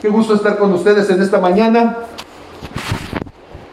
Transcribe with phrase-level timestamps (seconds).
[0.00, 1.98] Qué gusto estar con ustedes en esta mañana.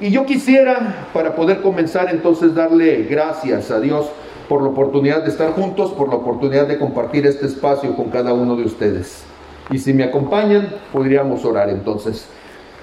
[0.02, 4.10] Y yo quisiera, para poder comenzar entonces, darle gracias a Dios
[4.50, 8.34] por la oportunidad de estar juntos, por la oportunidad de compartir este espacio con cada
[8.34, 9.24] uno de ustedes.
[9.70, 12.28] Y si me acompañan, podríamos orar entonces.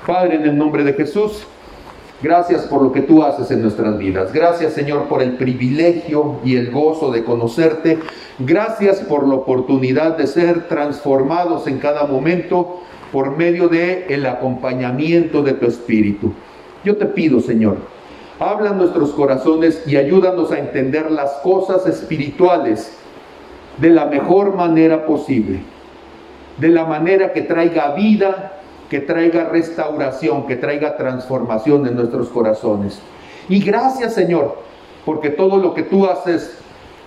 [0.06, 1.44] Padre, en el nombre de Jesús,
[2.22, 4.32] gracias por lo que tú haces en nuestras vidas.
[4.32, 7.98] Gracias, Señor, por el privilegio y el gozo de conocerte.
[8.38, 12.80] Gracias por la oportunidad de ser transformados en cada momento
[13.14, 16.32] por medio de el acompañamiento de tu espíritu.
[16.84, 17.76] Yo te pido, Señor,
[18.40, 22.92] habla nuestros corazones y ayúdanos a entender las cosas espirituales
[23.78, 25.60] de la mejor manera posible,
[26.58, 28.58] de la manera que traiga vida,
[28.90, 32.98] que traiga restauración, que traiga transformación en nuestros corazones.
[33.48, 34.58] Y gracias, Señor,
[35.04, 36.58] porque todo lo que tú haces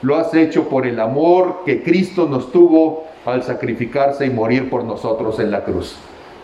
[0.02, 4.86] lo has hecho por el amor que Cristo nos tuvo al sacrificarse y morir por
[4.86, 5.96] nosotros en la cruz.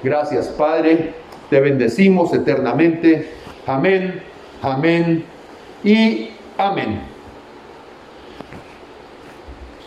[0.04, 1.14] Gracias Padre,
[1.50, 3.30] te bendecimos eternamente.
[3.66, 4.21] Amén,
[4.62, 5.24] amén
[5.84, 7.13] y amén.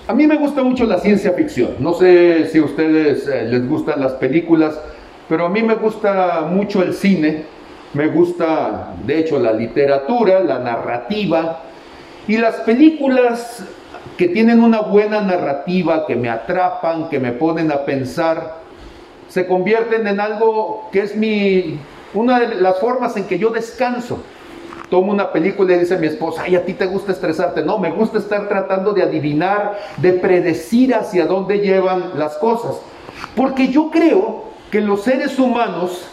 [0.09, 1.75] A mí me gusta mucho la ciencia ficción.
[1.81, 4.81] No sé si a ustedes eh, les gustan las películas,
[5.29, 7.45] pero a mí me gusta mucho el cine.
[7.93, 11.63] Me gusta, de hecho, la literatura, la narrativa.
[12.29, 13.65] Y las películas
[14.17, 18.57] que tienen una buena narrativa, que me atrapan, que me ponen a pensar,
[19.29, 21.79] se convierten en algo que es mi,
[22.15, 24.19] una de las formas en que yo descanso.
[24.89, 27.63] Tomo una película y dice mi esposa, ay, a ti te gusta estresarte.
[27.63, 32.81] No, me gusta estar tratando de adivinar, de predecir hacia dónde llevan las cosas.
[33.35, 36.07] Porque yo creo que los seres humanos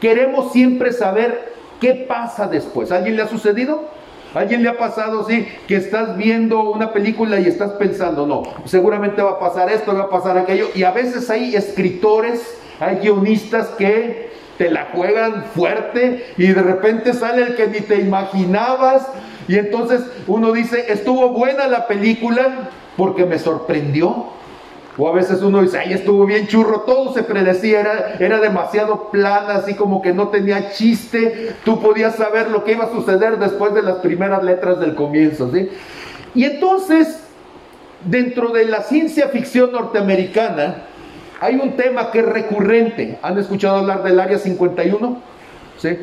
[0.00, 2.90] queremos siempre saber qué pasa después.
[2.90, 3.97] ¿A alguien le ha sucedido?
[4.34, 9.22] Alguien le ha pasado así que estás viendo una película y estás pensando, no, seguramente
[9.22, 10.68] va a pasar esto, va a pasar aquello?
[10.74, 17.14] Y a veces hay escritores, hay guionistas que te la juegan fuerte y de repente
[17.14, 19.06] sale el que ni te imaginabas
[19.48, 24.26] y entonces uno dice, estuvo buena la película porque me sorprendió.
[24.98, 29.10] O a veces uno dice, ay, estuvo bien churro, todo se predecía, era, era demasiado
[29.10, 33.38] plana, así como que no tenía chiste, tú podías saber lo que iba a suceder
[33.38, 35.68] después de las primeras letras del comienzo, ¿sí?
[36.34, 37.20] Y entonces,
[38.04, 40.82] dentro de la ciencia ficción norteamericana,
[41.40, 43.18] hay un tema que es recurrente.
[43.22, 45.22] ¿Han escuchado hablar del Área 51?
[45.78, 45.96] ¿Sí?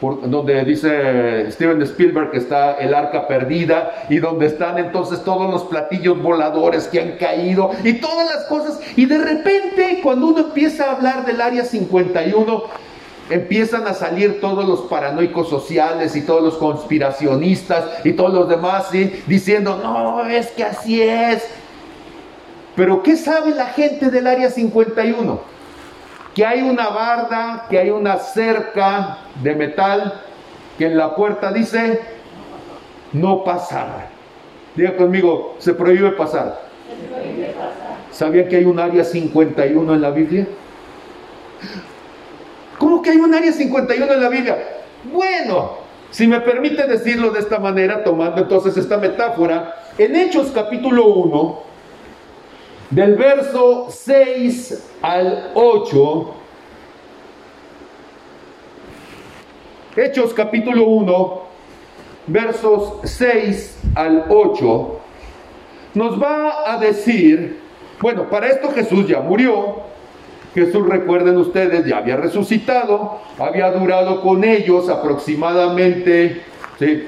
[0.00, 5.64] Donde dice Steven Spielberg que está el arca perdida y donde están entonces todos los
[5.64, 8.80] platillos voladores que han caído y todas las cosas.
[8.96, 12.64] Y de repente cuando uno empieza a hablar del área 51,
[13.28, 18.90] empiezan a salir todos los paranoicos sociales y todos los conspiracionistas y todos los demás
[19.26, 21.44] diciendo, no, es que así es.
[22.74, 25.59] Pero ¿qué sabe la gente del área 51?
[26.34, 30.20] Que hay una barda, que hay una cerca de metal,
[30.78, 32.00] que en la puerta dice
[33.12, 34.08] no pasar.
[34.74, 36.60] Diga conmigo, se prohíbe pasar.
[38.10, 40.46] ¿Sabían que hay un área 51 en la Biblia?
[42.78, 44.58] ¿Cómo que hay un área 51 en la Biblia?
[45.12, 45.72] Bueno,
[46.10, 51.69] si me permite decirlo de esta manera, tomando entonces esta metáfora, en Hechos capítulo 1,
[52.90, 56.34] del verso 6 al 8,
[59.96, 61.42] Hechos capítulo 1,
[62.26, 65.00] versos 6 al 8,
[65.94, 67.60] nos va a decir,
[68.00, 69.88] bueno, para esto Jesús ya murió,
[70.54, 76.42] Jesús, recuerden ustedes, ya había resucitado, había durado con ellos aproximadamente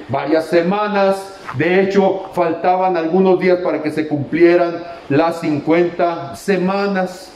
[0.08, 7.30] varias semanas, de hecho, faltaban algunos días para que se cumplieran las 50 semanas,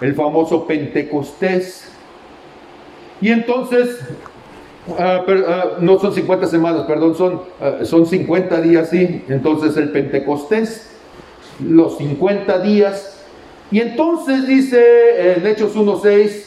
[0.00, 1.90] el famoso Pentecostés.
[3.20, 3.98] Y entonces,
[4.98, 9.24] ah, ah, no son 50 semanas, perdón, son, uh, son 50 días, sí.
[9.28, 10.90] Entonces el Pentecostés,
[11.58, 13.24] los 50 días.
[13.72, 16.44] Y entonces dice en Hechos 1.6,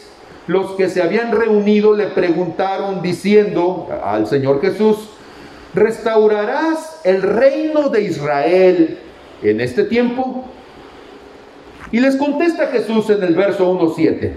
[0.47, 5.09] los que se habían reunido le preguntaron diciendo al Señor Jesús,
[5.73, 8.97] ¿restaurarás el reino de Israel
[9.41, 10.45] en este tiempo?
[11.91, 14.33] Y les contesta Jesús en el verso 1.7.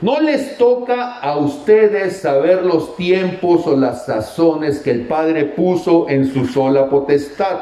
[0.00, 6.08] No les toca a ustedes saber los tiempos o las sazones que el Padre puso
[6.08, 7.58] en su sola potestad.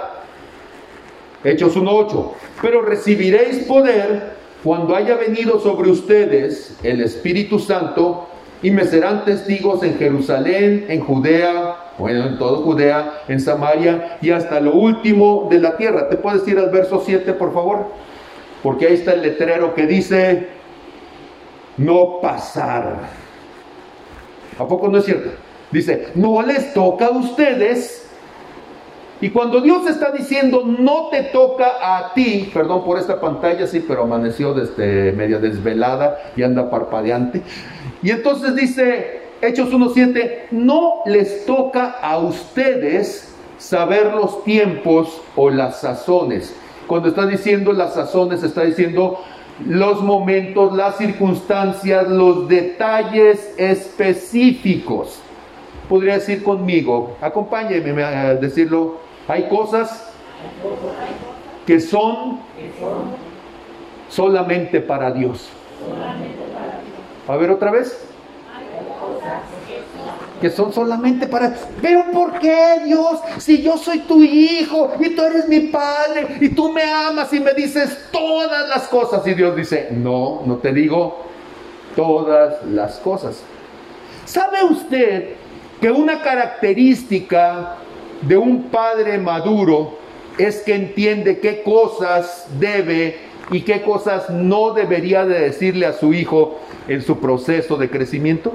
[1.43, 2.31] Hechos 1.8.
[2.63, 8.29] Pero recibiréis poder cuando haya venido sobre ustedes el Espíritu Santo
[8.63, 14.31] y me serán testigos en Jerusalén, en Judea, bueno, en todo Judea, en Samaria y
[14.31, 16.09] hasta lo último de la tierra.
[16.09, 17.87] ¿Te puedes ir al verso 7, por favor?
[18.63, 20.49] porque ahí está el letrero que dice
[21.77, 22.97] no pasar.
[24.59, 25.31] ¿A poco no es cierto?
[25.71, 28.07] Dice, no les toca a ustedes.
[29.21, 33.85] Y cuando Dios está diciendo, no te toca a ti, perdón por esta pantalla, sí,
[33.87, 37.43] pero amaneció desde media desvelada y anda parpadeante.
[38.03, 45.81] Y entonces dice, Hechos 1.7, no les toca a ustedes saber los tiempos o las
[45.81, 46.55] sazones.
[46.87, 49.21] Cuando está diciendo las sazones, está diciendo
[49.67, 55.21] los momentos, las circunstancias, los detalles específicos.
[55.89, 60.13] Podría decir conmigo, acompáñeme a decirlo, hay cosas
[61.67, 62.41] que son
[64.09, 65.49] solamente para Dios.
[67.29, 67.97] A ver otra vez
[70.41, 71.55] que son solamente para...
[71.83, 73.21] Pero ¿por qué Dios?
[73.39, 77.41] Si yo soy tu hijo y tú eres mi padre y tú me amas y
[77.41, 79.27] me dices todas las cosas.
[79.27, 81.19] Y Dios dice, no, no te digo
[81.97, 83.43] todas las cosas.
[84.25, 85.31] ¿Sabe usted
[85.81, 87.77] que una característica
[88.23, 89.99] de un padre maduro
[90.39, 93.19] es que entiende qué cosas debe
[93.51, 96.59] y qué cosas no debería de decirle a su hijo
[96.89, 98.53] en su proceso de crecimiento?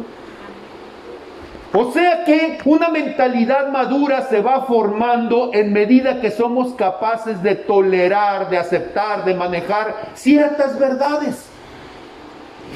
[1.76, 7.56] O sea que una mentalidad madura se va formando en medida que somos capaces de
[7.56, 11.50] tolerar, de aceptar, de manejar ciertas verdades.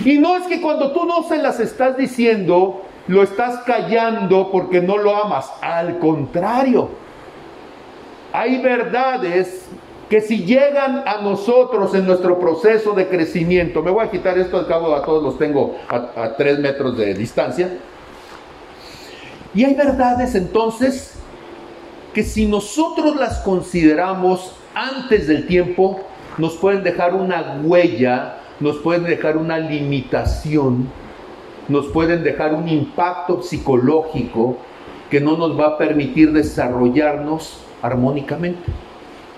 [0.04, 4.82] Y no es que cuando tú no se las estás diciendo, lo estás callando porque
[4.82, 5.52] no lo amas.
[5.62, 6.90] Al contrario,
[8.34, 9.68] hay verdades
[10.10, 14.58] que si llegan a nosotros en nuestro proceso de crecimiento, me voy a quitar esto,
[14.58, 17.78] al cabo a todos los tengo a, a tres metros de distancia,
[19.54, 21.16] y hay verdades entonces
[22.14, 26.00] que si nosotros las consideramos antes del tiempo,
[26.38, 30.90] nos pueden dejar una huella, nos pueden dejar una limitación,
[31.68, 34.58] nos pueden dejar un impacto psicológico
[35.10, 38.87] que no nos va a permitir desarrollarnos armónicamente.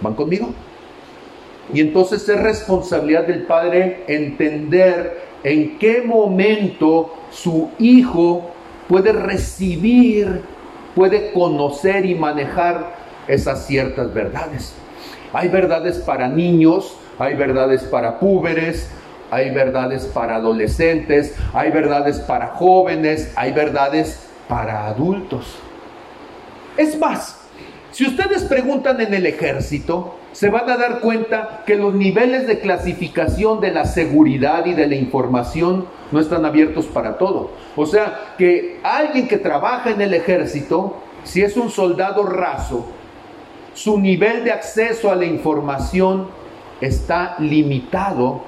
[0.02, 0.54] ¿Van conmigo?
[1.74, 8.52] Y entonces es responsabilidad del padre entender en qué momento su hijo
[8.88, 10.42] puede recibir,
[10.96, 12.96] puede conocer y manejar
[13.28, 14.74] esas ciertas verdades.
[15.32, 18.90] Hay verdades para niños, hay verdades para púberes,
[19.30, 25.56] hay verdades para adolescentes, hay verdades para jóvenes, hay verdades para adultos.
[26.78, 27.39] Es más,
[28.00, 32.62] si ustedes preguntan en el ejército, se van a dar cuenta que los niveles de
[32.62, 37.52] clasificación de la seguridad y de la información no están abiertos para todo.
[37.76, 42.86] O sea, que alguien que trabaja en el ejército, si es un soldado raso,
[43.74, 46.30] su nivel de acceso a la información
[46.80, 48.44] está limitado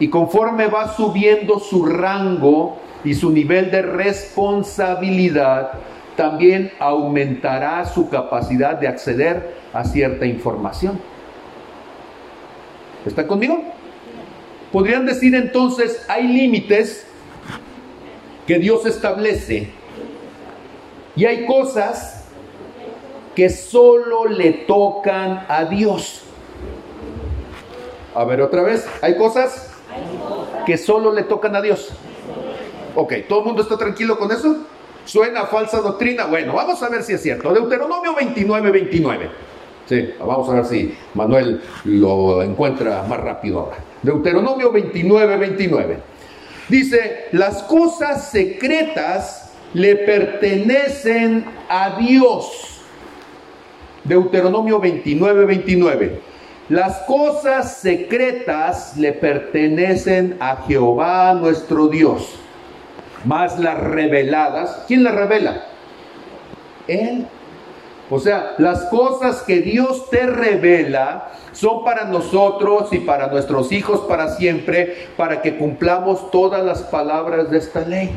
[0.00, 5.78] y conforme va subiendo su rango y su nivel de responsabilidad,
[6.16, 11.00] también aumentará su capacidad de acceder a cierta información.
[13.04, 13.62] ¿Está conmigo?
[14.72, 17.06] Podrían decir entonces, hay límites
[18.46, 19.70] que Dios establece
[21.16, 22.24] y hay cosas
[23.34, 26.22] que solo le tocan a Dios.
[28.14, 29.70] A ver otra vez, hay cosas
[30.66, 31.90] que solo le tocan a Dios.
[32.94, 34.56] Ok, ¿todo el mundo está tranquilo con eso?
[35.04, 36.26] ¿Suena falsa doctrina?
[36.26, 37.52] Bueno, vamos a ver si es cierto.
[37.52, 39.30] Deuteronomio 29, 29.
[39.86, 43.76] Sí, vamos a ver si Manuel lo encuentra más rápido ahora.
[44.02, 45.98] Deuteronomio 29, 29.
[46.68, 52.80] Dice, las cosas secretas le pertenecen a Dios.
[54.04, 56.20] Deuteronomio 29, 29.
[56.70, 62.38] Las cosas secretas le pertenecen a Jehová nuestro Dios.
[63.24, 65.64] Más las reveladas, ¿quién las revela?
[66.86, 67.26] Él.
[68.10, 74.00] O sea, las cosas que Dios te revela son para nosotros y para nuestros hijos
[74.00, 78.10] para siempre, para que cumplamos todas las palabras de esta ley.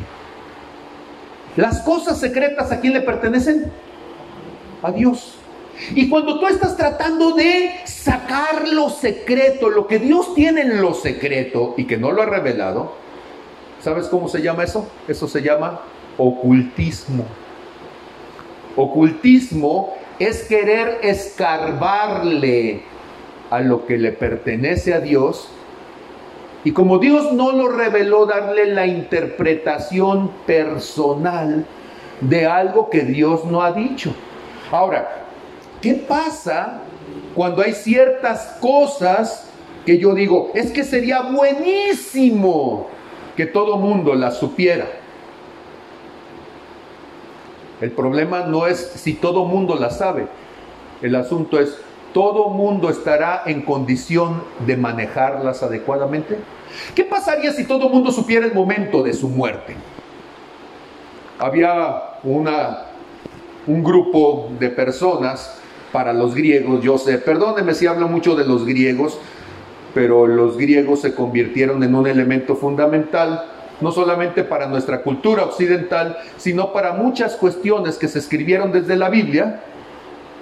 [1.55, 3.71] Las cosas secretas a quién le pertenecen?
[4.83, 5.35] A Dios.
[5.95, 10.93] Y cuando tú estás tratando de sacar lo secreto, lo que Dios tiene en lo
[10.93, 12.93] secreto y que no lo ha revelado,
[13.81, 14.87] ¿sabes cómo se llama eso?
[15.07, 15.81] Eso se llama
[16.17, 17.25] ocultismo.
[18.75, 22.81] Ocultismo es querer escarbarle
[23.49, 25.49] a lo que le pertenece a Dios
[26.63, 31.65] y como Dios no lo reveló, darle la interpretación personal
[32.19, 34.13] de algo que Dios no ha dicho.
[34.71, 35.25] Ahora,
[35.81, 36.81] ¿qué pasa
[37.33, 39.47] cuando hay ciertas cosas
[39.85, 42.87] que yo digo, es que sería buenísimo
[43.37, 44.87] que todo mundo las supiera.
[47.79, 50.27] El problema no es si todo mundo la sabe.
[51.03, 51.77] El asunto es,
[52.13, 56.39] ¿todo mundo estará en condición de manejarlas adecuadamente?
[56.95, 59.75] ¿Qué pasaría si todo mundo supiera el momento de su muerte?
[61.37, 62.85] Había una,
[63.67, 68.65] un grupo de personas para los griegos, yo sé, perdónenme si hablo mucho de los
[68.65, 69.19] griegos,
[69.93, 73.45] pero los griegos se convirtieron en un elemento fundamental,
[73.81, 79.09] no solamente para nuestra cultura occidental, sino para muchas cuestiones que se escribieron desde la
[79.09, 79.61] Biblia,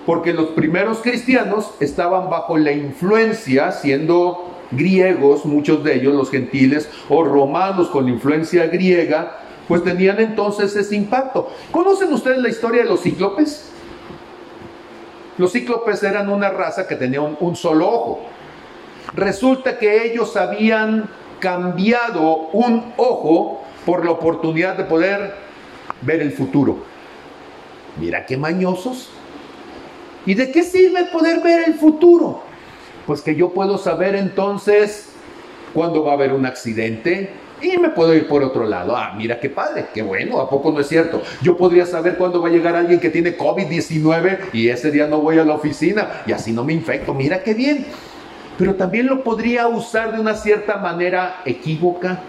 [0.05, 6.89] porque los primeros cristianos estaban bajo la influencia, siendo griegos, muchos de ellos, los gentiles,
[7.09, 11.49] o romanos con influencia griega, pues tenían entonces ese impacto.
[11.71, 13.71] ¿Conocen ustedes la historia de los cíclopes?
[15.37, 18.21] Los cíclopes eran una raza que tenía un, solo ojo.
[19.13, 21.09] Resulta que ellos habían
[21.39, 25.35] cambiado un ojo por la oportunidad de poder
[26.01, 26.77] ver el futuro.
[27.99, 29.09] Mira qué mañosos.
[30.25, 32.41] ¿Y de qué sirve poder ver el futuro?
[33.05, 35.09] Pues que yo puedo saber entonces
[35.73, 37.29] cuándo va a haber un accidente,
[37.61, 38.95] y me puedo ir por otro lado.
[38.95, 41.21] Ah, mira qué padre, qué bueno, ¿a poco no es cierto?
[41.41, 45.19] Yo podría saber cuándo va a llegar alguien que tiene COVID-19 y ese día no
[45.19, 47.13] voy a la oficina y así no me infecto.
[47.13, 47.85] Mira qué bien.
[48.57, 52.19] Pero también lo podría usar de una cierta manera equívoca.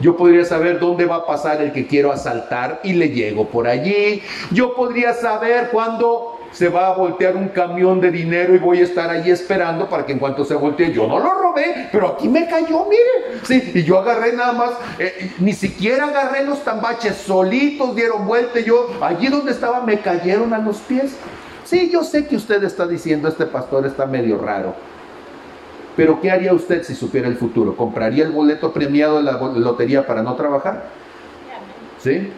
[0.00, 3.68] Yo podría saber dónde va a pasar el que quiero asaltar y le llego por
[3.68, 4.22] allí.
[4.50, 8.84] Yo podría saber cuándo se va a voltear un camión de dinero y voy a
[8.84, 12.28] estar ahí esperando para que en cuanto se voltee, yo no lo robé, pero aquí
[12.28, 13.40] me cayó, mire.
[13.42, 18.60] Sí, y yo agarré nada más, eh, ni siquiera agarré los tambaches, solitos dieron vuelta
[18.60, 21.16] yo, allí donde estaba me cayeron a los pies.
[21.64, 24.74] Sí, yo sé que usted está diciendo, este pastor está medio raro.
[25.96, 27.76] Pero ¿qué haría usted si supiera el futuro?
[27.76, 30.84] ¿Compraría el boleto premiado de la lotería para no trabajar?
[31.98, 32.32] ¿Sí?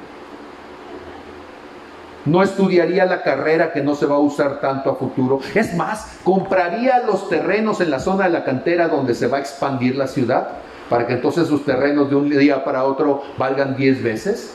[2.27, 5.41] no estudiaría la carrera que no se va a usar tanto a futuro.
[5.55, 9.41] Es más, compraría los terrenos en la zona de la cantera donde se va a
[9.41, 10.49] expandir la ciudad
[10.91, 14.55] para que entonces sus terrenos de un día para otro valgan 10 veces.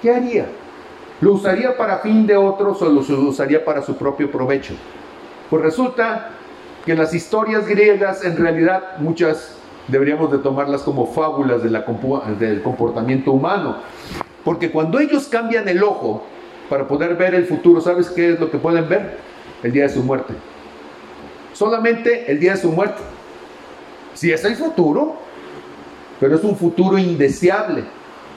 [0.00, 0.46] ¿Qué haría?
[1.20, 4.74] ¿Lo usaría para fin de otros o lo usaría para su propio provecho?
[5.48, 6.30] Pues resulta
[6.84, 9.56] que las historias griegas en realidad muchas
[9.88, 11.84] deberíamos de tomarlas como fábulas de la,
[12.38, 13.76] del comportamiento humano.
[14.44, 16.24] Porque cuando ellos cambian el ojo,
[16.72, 17.82] para poder ver el futuro.
[17.82, 19.18] ¿Sabes qué es lo que pueden ver?
[19.62, 20.32] El día de su muerte.
[21.52, 23.02] Solamente el día de su muerte.
[24.14, 25.16] Si es el futuro,
[26.18, 27.84] pero es un futuro indeseable.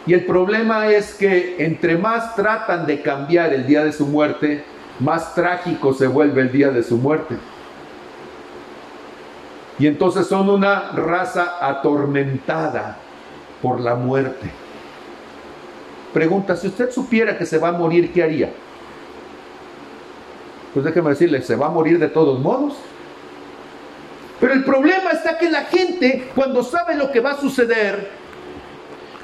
[0.06, 4.66] Y el problema es que entre más tratan de cambiar el día de su muerte,
[5.00, 7.36] más trágico se vuelve el día de su muerte.
[9.78, 12.98] Y entonces son una raza atormentada
[13.62, 14.50] por la muerte.
[16.14, 18.50] Pregunta, si usted supiera que se va a morir, ¿qué haría?
[20.74, 22.76] Pues déjeme decirle, se va a morir de todos modos.
[24.40, 28.10] Pero el problema está que la gente, cuando sabe lo que va a suceder,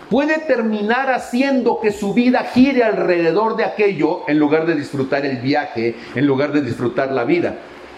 [0.10, 5.38] puede terminar haciendo que su vida gire alrededor de aquello en lugar de disfrutar el
[5.38, 7.56] viaje, en lugar de disfrutar la vida.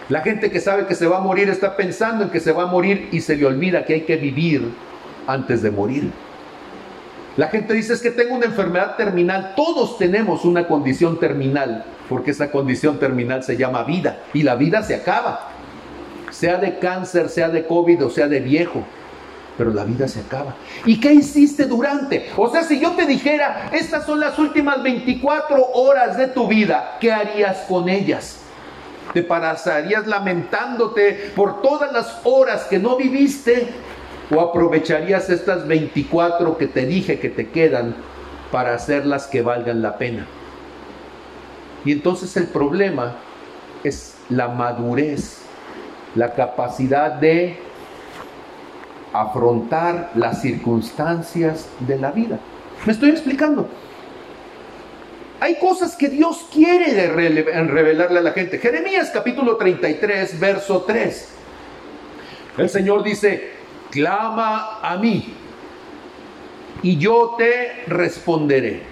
[0.10, 2.64] La gente que sabe que se va a morir está pensando en que se va
[2.64, 4.70] a morir y se le olvida que hay que vivir
[5.28, 6.12] antes de morir.
[7.38, 9.54] La gente dice es que tengo una enfermedad terminal.
[9.56, 14.84] Todos tenemos una condición terminal, porque esa condición terminal se llama vida y la vida
[14.84, 15.50] se acaba.
[16.32, 18.84] Sea de cáncer, sea de COVID o sea de viejo,
[19.58, 20.56] pero la vida se acaba.
[20.86, 22.30] ¿Y qué hiciste durante?
[22.36, 26.98] O sea, si yo te dijera, estas son las últimas 24 horas de tu vida,
[27.00, 28.43] ¿qué harías con ellas?
[29.14, 33.68] ¿Te pararías lamentándote por todas las horas que no viviste?
[34.32, 37.96] ¿O aprovecharías estas 24 que te dije que te quedan
[38.52, 40.26] para hacerlas que valgan la pena?
[41.86, 43.16] Y entonces el problema
[43.84, 45.42] es la madurez,
[46.16, 47.60] la capacidad de
[49.12, 52.40] afrontar las circunstancias de la vida.
[52.86, 53.68] ¿Me estoy explicando?
[55.44, 58.60] Hay cosas que Dios quiere revelarle a la gente.
[58.60, 61.30] Jeremías capítulo 33, verso 3.
[62.60, 63.52] El Señor dice,
[63.92, 65.34] clama a mí
[66.82, 68.84] y yo te responderé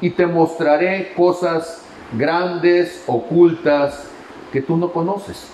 [0.00, 1.82] y te mostraré cosas
[2.14, 4.04] grandes, ocultas,
[4.50, 5.48] que tú no conoces.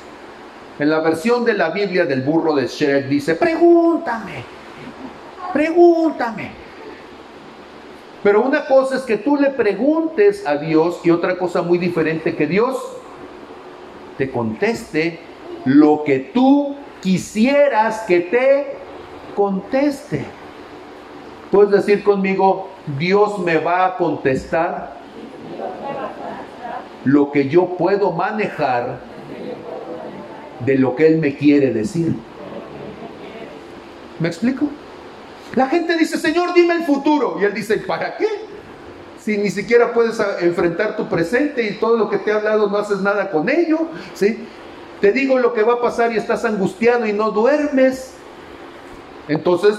[0.79, 4.45] En la versión de la Biblia del burro de Shrek dice, pregúntame,
[5.53, 6.64] pregúntame.
[8.25, 12.35] Pero una cosa es que tú le preguntes a Dios y otra cosa muy diferente
[12.35, 12.79] que Dios
[14.17, 15.21] te conteste
[15.67, 18.77] lo que tú quisieras que te
[19.37, 20.25] conteste.
[21.51, 24.97] Puedes decir conmigo, Dios me va a contestar
[27.05, 29.01] lo que yo puedo manejar
[30.65, 32.15] de lo que Él me quiere decir.
[34.19, 34.71] ¿Me explico?
[35.55, 37.37] La gente dice, Señor, dime el futuro.
[37.41, 38.27] Y Él dice, ¿para qué?
[39.21, 42.77] Si ni siquiera puedes enfrentar tu presente y todo lo que te he hablado no
[42.77, 43.89] haces nada con ello.
[44.15, 44.39] ¿sí?
[45.01, 48.15] Te digo lo que va a pasar y estás angustiado y no duermes.
[49.29, 49.77] Entonces,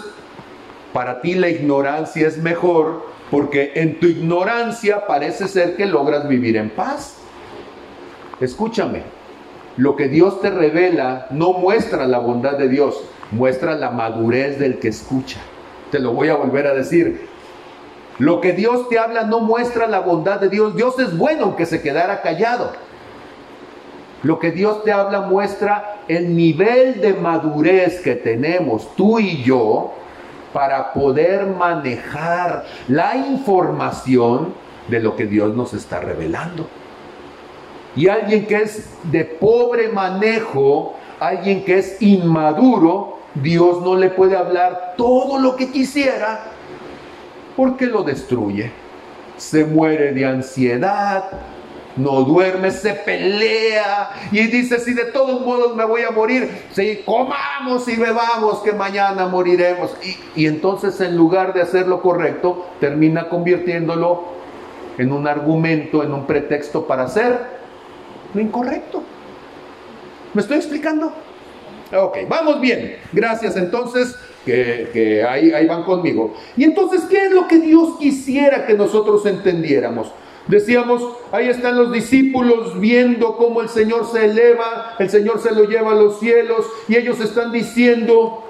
[0.94, 6.58] para ti la ignorancia es mejor porque en tu ignorancia parece ser que logras vivir
[6.58, 7.18] en paz.
[8.40, 9.04] Escúchame,
[9.78, 13.00] lo que Dios te revela no muestra la bondad de Dios,
[13.32, 15.40] muestra la madurez del que escucha.
[15.92, 17.28] Te lo voy a volver a decir.
[18.18, 20.76] Lo que Dios te habla no muestra la bondad de Dios.
[20.76, 22.72] Dios es bueno aunque se quedara callado.
[24.24, 29.94] Lo que Dios te habla muestra el nivel de madurez que tenemos tú y yo
[30.54, 34.54] para poder manejar la información
[34.88, 36.68] de lo que Dios nos está revelando.
[37.96, 44.36] Y alguien que es de pobre manejo, alguien que es inmaduro, Dios no le puede
[44.36, 46.46] hablar todo lo que quisiera
[47.56, 48.72] porque lo destruye.
[49.38, 51.30] Se muere de ansiedad,
[51.98, 56.98] no duerme, se pelea y dice, si de todos modos me voy a morir, si
[57.06, 59.92] comamos y bebamos que mañana moriremos.
[60.04, 64.24] Y, y entonces en lugar de hacer lo correcto, termina convirtiéndolo
[64.98, 67.38] en un argumento, en un pretexto para hacer
[68.34, 69.04] lo incorrecto.
[70.34, 71.14] ¿Me estoy explicando?
[71.94, 72.98] Ok, vamos bien.
[73.14, 74.16] Gracias entonces,
[74.46, 76.36] que, ahí, ahí van conmigo.
[76.58, 80.12] Y entonces, ¿qué es lo que Dios quisiera que nosotros entendiéramos?
[80.48, 81.02] Decíamos,
[81.32, 85.92] ahí están los discípulos viendo cómo el Señor se eleva, el Señor se lo lleva
[85.92, 88.44] a los cielos y ellos están diciendo,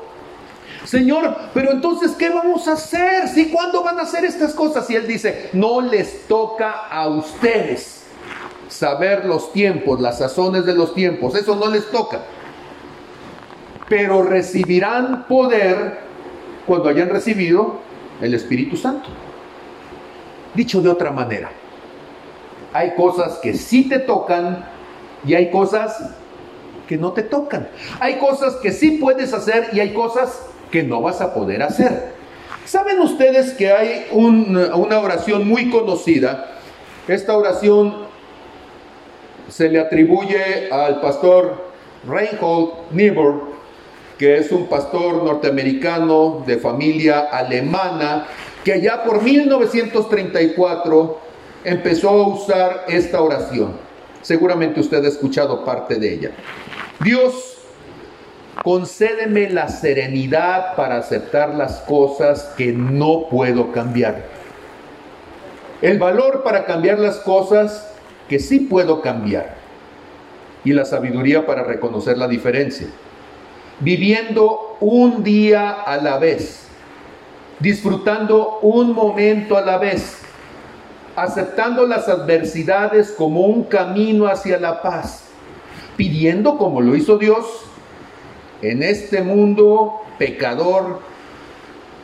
[0.84, 3.30] Señor, pero entonces, ¿qué vamos a hacer?
[3.30, 3.50] ¿Sí?
[3.50, 4.90] ¿Cuándo van a hacer estas cosas?
[4.90, 8.04] Y Él dice, no les toca a ustedes
[8.68, 12.24] saber los tiempos, las sazones de los tiempos, eso no les toca.
[13.88, 16.00] Pero recibirán poder
[16.66, 17.80] cuando hayan recibido
[18.22, 19.10] el Espíritu Santo.
[20.54, 21.52] Dicho de otra manera,
[22.74, 24.66] hay cosas que sí te tocan
[25.26, 26.12] y hay cosas
[26.88, 27.68] que no te tocan.
[28.00, 32.14] Hay cosas que sí puedes hacer y hay cosas que no vas a poder hacer.
[32.66, 36.52] ¿Saben ustedes que hay una oración muy conocida?
[37.08, 38.06] Esta oración
[39.48, 41.70] se le atribuye al pastor
[42.08, 43.55] Reinhold Niebuhr,
[44.18, 48.28] que es un pastor norteamericano de familia alemana,
[48.64, 51.20] que allá por 1934
[51.64, 53.74] empezó a usar esta oración.
[54.22, 56.32] Seguramente usted ha escuchado parte de ella.
[57.00, 57.58] Dios,
[58.64, 64.24] concédeme la serenidad para aceptar las cosas que no puedo cambiar.
[65.82, 67.92] El valor para cambiar las cosas
[68.30, 69.56] que sí puedo cambiar.
[70.64, 72.88] Y la sabiduría para reconocer la diferencia.
[73.80, 76.68] Viviendo un día a la vez.
[77.60, 80.26] Disfrutando un momento a la vez
[81.16, 85.26] aceptando las adversidades como un camino hacia la paz,
[85.96, 87.46] pidiendo como lo hizo Dios
[88.62, 91.00] en este mundo pecador,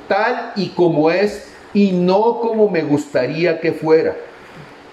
[0.07, 4.15] tal y como es y no como me gustaría que fuera,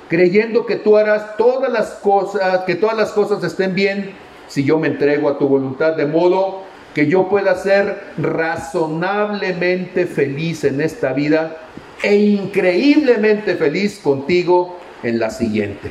[0.09, 4.12] creyendo que tú harás todas las cosas, que todas las cosas estén bien
[4.49, 6.62] si yo me entrego a tu voluntad, de modo
[6.94, 11.59] que yo pueda ser razonablemente feliz en esta vida
[12.03, 15.90] e increíblemente feliz contigo en la siguiente.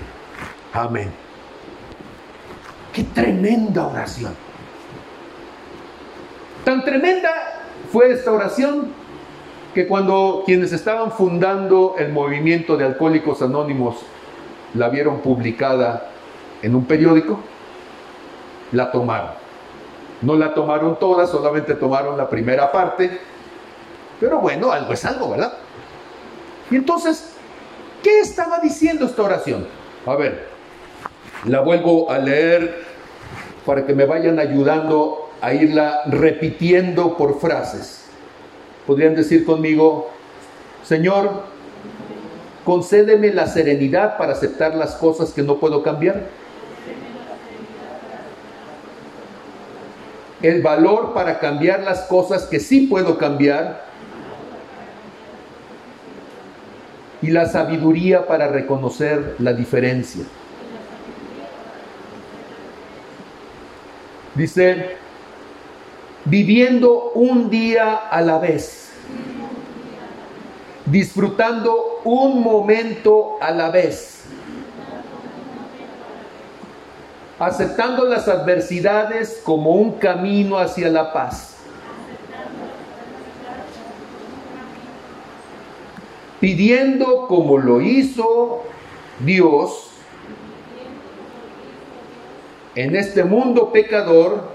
[0.73, 1.10] Amén.
[2.93, 4.33] Qué tremenda oración.
[6.65, 7.29] Tan tremenda
[7.91, 8.91] fue esta oración
[9.73, 13.97] que cuando quienes estaban fundando el movimiento de alcohólicos anónimos
[14.73, 16.10] la vieron publicada
[16.62, 17.39] en un periódico,
[18.71, 19.46] la tomaron.
[20.21, 23.19] No la tomaron toda, solamente tomaron la primera parte,
[24.19, 25.53] pero bueno, algo es algo, ¿verdad?
[26.71, 27.34] Y entonces,
[28.03, 29.67] ¿qué estaba diciendo esta oración?
[30.06, 30.47] A ver,
[31.45, 32.84] la vuelvo a leer
[33.65, 38.06] para que me vayan ayudando a irla repitiendo por frases.
[38.88, 40.10] Podrían decir conmigo,
[40.84, 41.43] Señor,
[42.63, 46.23] concédeme la serenidad para aceptar las cosas que no puedo cambiar.
[50.41, 53.86] El valor para cambiar las cosas que sí puedo cambiar
[57.21, 60.23] y la sabiduría para reconocer la diferencia.
[64.36, 64.97] Dice,
[66.26, 68.91] viviendo un día a la vez,
[70.86, 74.26] disfrutando un momento a la vez,
[77.39, 81.58] aceptando las adversidades como un camino hacia la paz.
[86.39, 88.63] pidiendo como lo hizo
[89.19, 89.89] Dios
[92.76, 94.52] en este mundo pecador,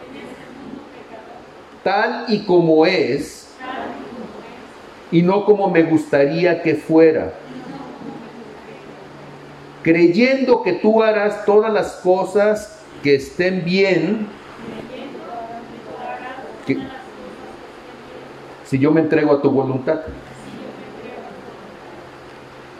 [1.82, 3.48] tal y como es,
[5.10, 7.34] y no como me gustaría que fuera.
[9.82, 14.28] Creyendo que tú harás todas las cosas que estén bien,
[18.64, 20.00] si yo me entrego a tu voluntad.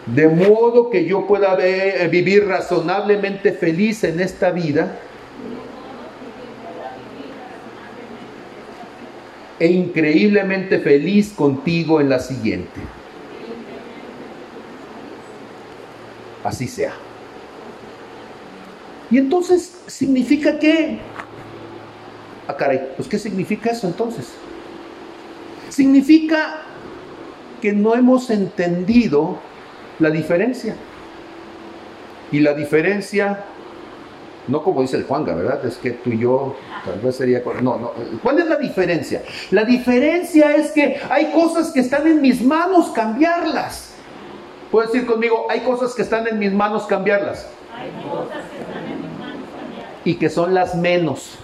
[0.05, 4.99] De modo que yo pueda eh, vivir razonablemente feliz en esta vida.
[9.59, 12.81] E increíblemente feliz contigo en la siguiente.
[16.43, 16.93] Así sea.
[19.09, 20.99] Y entonces significa que...
[22.47, 24.33] Ah, caray, pues ¿qué significa eso entonces?
[25.69, 26.61] Significa
[27.61, 29.37] que no hemos entendido
[29.99, 30.75] la diferencia.
[32.31, 33.45] Y la diferencia,
[34.47, 35.63] no como dice el Juanga, ¿verdad?
[35.65, 37.41] Es que tú y yo tal vez sería...
[37.61, 37.91] No, no.
[38.21, 39.21] ¿Cuál es la diferencia?
[39.51, 43.92] La diferencia es que hay cosas que están en mis manos cambiarlas.
[44.73, 47.47] Puedes decir conmigo, hay cosas que están en mis manos cambiarlas.
[47.77, 50.01] Hay cosas que están en mis manos cambiarlas.
[50.03, 51.35] Y que son las menos.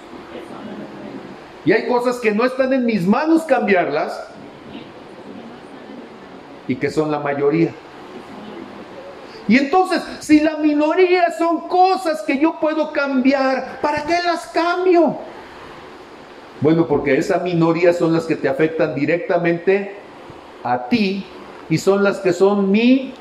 [1.64, 4.20] Y hay cosas que no están en mis manos cambiarlas
[6.68, 7.70] y que son la mayoría.
[9.48, 15.18] Y entonces, si la minoría son cosas que yo puedo cambiar, ¿para qué las cambio?
[16.62, 19.98] Bueno, porque esa minoría son las que te afectan directamente
[20.64, 21.24] a ti
[21.70, 23.14] y son las que son mi,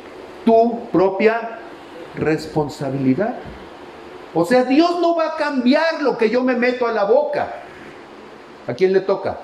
[0.49, 1.59] tu propia
[2.15, 3.35] responsabilidad.
[4.33, 7.53] O sea, Dios no va a cambiar lo que yo me meto a la boca.
[8.67, 9.37] ¿A quién le toca?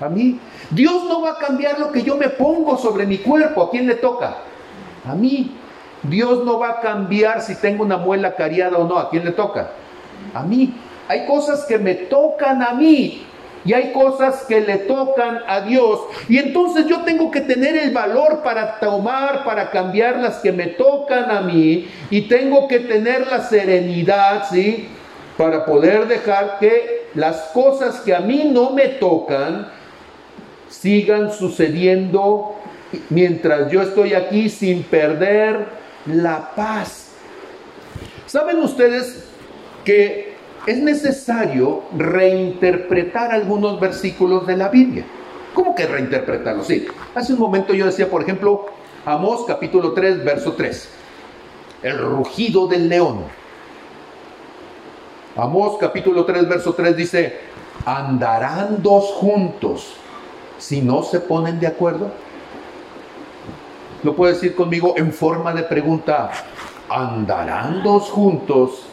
[0.00, 0.40] A mí.
[0.70, 3.62] Dios no va a cambiar lo que yo me pongo sobre mi cuerpo.
[3.62, 4.38] ¿A quién le toca?
[5.06, 5.56] A mí.
[6.02, 8.98] Dios no va a cambiar si tengo una muela cariada o no.
[8.98, 9.70] ¿A quién le toca?
[10.34, 10.74] A mí.
[11.06, 13.24] Hay cosas que me tocan a mí
[13.64, 16.00] y hay cosas que le tocan a Dios.
[16.28, 20.66] Y entonces yo tengo que tener el valor para tomar, para cambiar las que me
[20.66, 21.88] tocan a mí.
[22.10, 24.88] Y tengo que tener la serenidad, ¿sí?
[25.36, 29.68] Para poder dejar que las cosas que a mí no me tocan
[30.68, 32.56] sigan sucediendo
[33.10, 35.66] mientras yo estoy aquí sin perder
[36.06, 37.12] la paz.
[38.26, 39.28] ¿Saben ustedes
[39.84, 40.31] que
[40.66, 45.04] es necesario reinterpretar algunos versículos de la Biblia?
[45.54, 46.66] ¿Cómo que reinterpretarlos?
[46.66, 48.66] Sí, hace un momento yo decía, por ejemplo,
[49.04, 50.88] Amós capítulo 3, verso 3,
[51.82, 53.24] el rugido del león.
[55.36, 57.40] Amós capítulo 3, verso 3 dice,
[57.84, 59.94] andarán dos juntos
[60.58, 62.12] si no se ponen de acuerdo.
[64.04, 66.30] Lo puede decir conmigo en forma de pregunta.
[66.88, 68.86] ¿Andarán dos juntos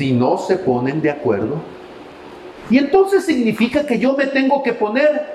[0.00, 1.60] si no se ponen de acuerdo?
[2.70, 5.34] Y entonces significa que yo me tengo que poner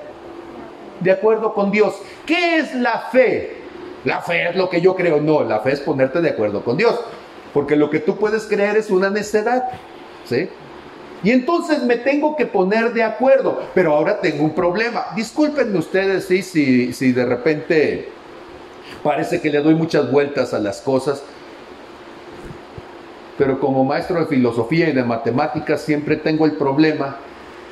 [0.98, 1.94] de acuerdo con Dios.
[2.26, 3.58] ¿Qué es la fe?
[4.04, 5.20] La fe es lo que yo creo.
[5.20, 6.98] No, la fe es ponerte de acuerdo con Dios.
[7.54, 9.68] Porque lo que tú puedes creer es una necedad.
[10.24, 10.48] ¿Sí?
[11.22, 13.62] Y entonces me tengo que poner de acuerdo.
[13.72, 15.06] Pero ahora tengo un problema.
[15.14, 16.42] Discúlpenme ustedes ¿sí?
[16.42, 18.08] si, si de repente
[19.02, 21.22] Parece que le doy muchas vueltas a las cosas,
[23.38, 27.18] pero como maestro de filosofía y de matemáticas siempre tengo el problema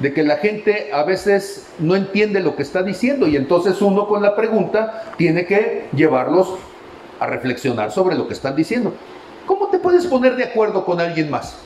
[0.00, 4.08] de que la gente a veces no entiende lo que está diciendo y entonces uno
[4.08, 6.56] con la pregunta tiene que llevarlos
[7.20, 8.92] a reflexionar sobre lo que están diciendo.
[9.46, 11.58] ¿Cómo te puedes poner de acuerdo con alguien más?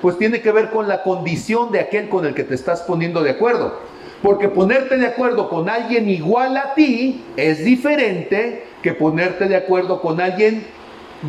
[0.00, 3.22] Pues tiene que ver con la condición de aquel con el que te estás poniendo
[3.22, 3.78] de acuerdo.
[4.22, 10.00] Porque ponerte de acuerdo con alguien igual a ti es diferente que ponerte de acuerdo
[10.00, 10.64] con alguien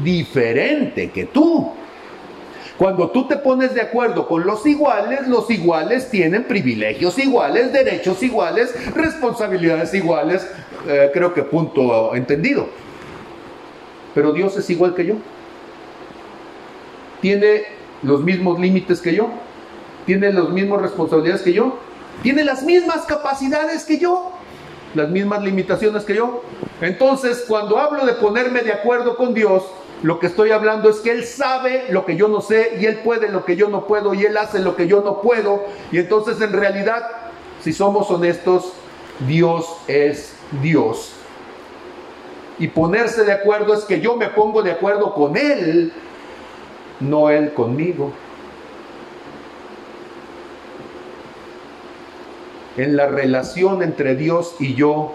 [0.03, 1.71] diferente que tú.
[2.77, 8.23] Cuando tú te pones de acuerdo con los iguales, los iguales tienen privilegios iguales, derechos
[8.23, 10.49] iguales, responsabilidades iguales.
[10.87, 12.67] Eh, creo que punto entendido.
[14.15, 15.15] Pero Dios es igual que yo.
[17.21, 17.63] Tiene
[18.01, 19.29] los mismos límites que yo.
[20.07, 21.77] Tiene las mismas responsabilidades que yo
[22.23, 24.31] tiene las mismas capacidades que yo,
[24.93, 26.43] las mismas limitaciones que yo.
[26.79, 29.63] Entonces, cuando hablo de ponerme de acuerdo con Dios,
[30.03, 33.01] Lo que estoy hablando es que Él sabe lo que yo no sé y Él
[33.03, 35.63] puede lo que yo no puedo y Él hace lo que yo no puedo.
[35.91, 37.05] Y entonces en realidad,
[37.61, 38.73] si somos honestos,
[39.27, 40.33] Dios es
[40.63, 41.13] Dios.
[42.57, 45.93] Y ponerse de acuerdo es que yo me pongo de acuerdo con Él,
[46.99, 48.11] no Él conmigo.
[52.75, 55.13] En la relación entre Dios y yo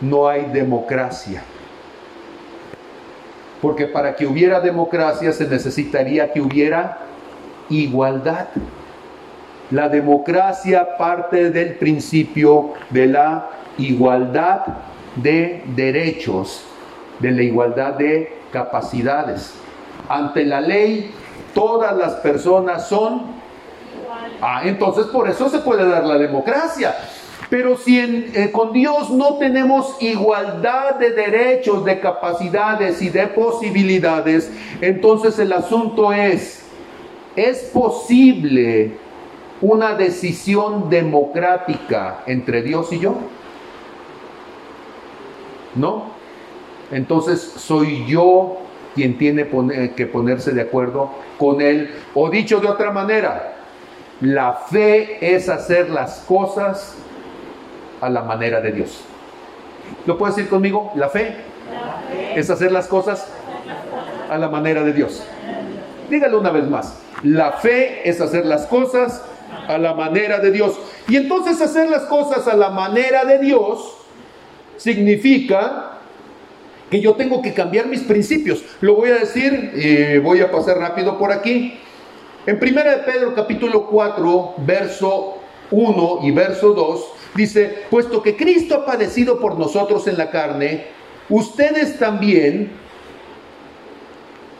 [0.00, 1.44] no hay democracia.
[3.64, 6.98] Porque para que hubiera democracia se necesitaría que hubiera
[7.70, 8.48] igualdad.
[9.70, 13.48] La democracia parte del principio de la
[13.78, 14.66] igualdad
[15.16, 16.62] de derechos,
[17.20, 19.54] de la igualdad de capacidades.
[20.10, 21.10] Ante la ley,
[21.54, 23.22] todas las personas son...
[24.42, 26.94] Ah, entonces por eso se puede dar la democracia.
[27.54, 34.50] Pero si eh, con Dios no tenemos igualdad de derechos, de capacidades y de posibilidades,
[34.80, 36.64] entonces el asunto es,
[37.36, 38.94] ¿es posible
[39.60, 43.14] una decisión democrática entre Dios y yo?
[45.76, 46.06] ¿No?
[46.90, 48.56] Entonces soy yo
[48.96, 49.46] quien tiene
[49.94, 51.94] que ponerse de acuerdo con Él.
[52.14, 53.58] O dicho de otra manera,
[54.20, 56.96] la fe es hacer las cosas
[58.00, 59.00] a la manera de Dios.
[60.06, 60.92] ¿Lo puedes decir conmigo?
[60.94, 61.36] La fe,
[62.34, 63.26] es hacer las cosas
[64.28, 65.22] a la manera de Dios.
[66.10, 66.98] Dígalo una vez más.
[67.22, 69.22] La fe es hacer las cosas
[69.68, 70.78] a la manera de Dios.
[71.08, 73.96] Y entonces hacer las cosas a la manera de Dios
[74.76, 75.98] significa
[76.90, 78.62] que yo tengo que cambiar mis principios.
[78.80, 81.78] Lo voy a decir y voy a pasar rápido por aquí.
[82.46, 85.38] En 1 de Pedro capítulo 4, verso
[85.70, 90.86] 1 y verso 2, Dice, puesto que Cristo ha padecido por nosotros en la carne,
[91.28, 92.70] ustedes también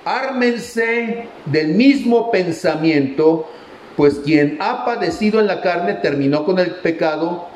[0.04, 3.48] ármense del mismo pensamiento,
[3.96, 7.46] pues quien ha padecido en la carne terminó con el pecado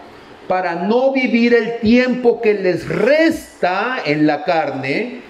[0.46, 5.20] para no vivir el tiempo que les resta en la carne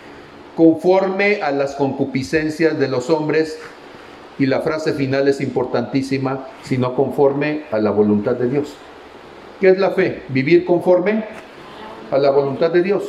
[0.55, 3.59] conforme a las concupiscencias de los hombres.
[4.39, 8.77] Y la frase final es importantísima, sino conforme a la voluntad de Dios.
[9.61, 10.23] ¿Qué es la fe?
[10.29, 11.25] Vivir conforme
[12.11, 13.05] a la voluntad de Dios,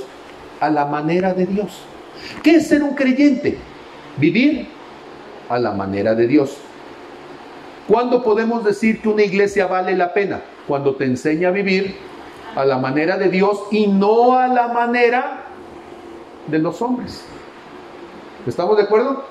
[0.59, 1.81] a la manera de Dios.
[2.43, 3.57] ¿Qué es ser un creyente?
[4.17, 4.67] Vivir
[5.47, 6.57] a la manera de Dios.
[7.87, 10.41] ¿Cuándo podemos decir que una iglesia vale la pena?
[10.67, 11.95] Cuando te enseña a vivir
[12.55, 15.45] a la manera de Dios y no a la manera
[16.47, 17.23] de los hombres.
[18.45, 19.23] ¿Estamos de acuerdo?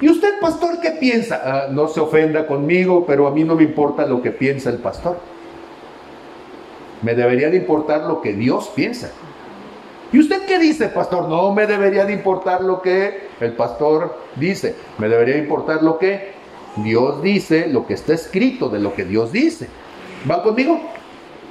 [0.00, 1.40] ¿Y usted, pastor, qué piensa?
[1.44, 4.78] Ah, no se ofenda conmigo, pero a mí no me importa lo que piensa el
[4.78, 5.18] pastor.
[7.02, 9.10] Me debería de importar lo que Dios piensa.
[10.12, 11.28] ¿Y usted qué dice, pastor?
[11.28, 14.74] No me debería de importar lo que el pastor dice.
[14.98, 16.32] Me debería importar lo que
[16.76, 19.68] Dios dice, lo que está escrito de lo que Dios dice.
[20.28, 20.80] ¿Va conmigo?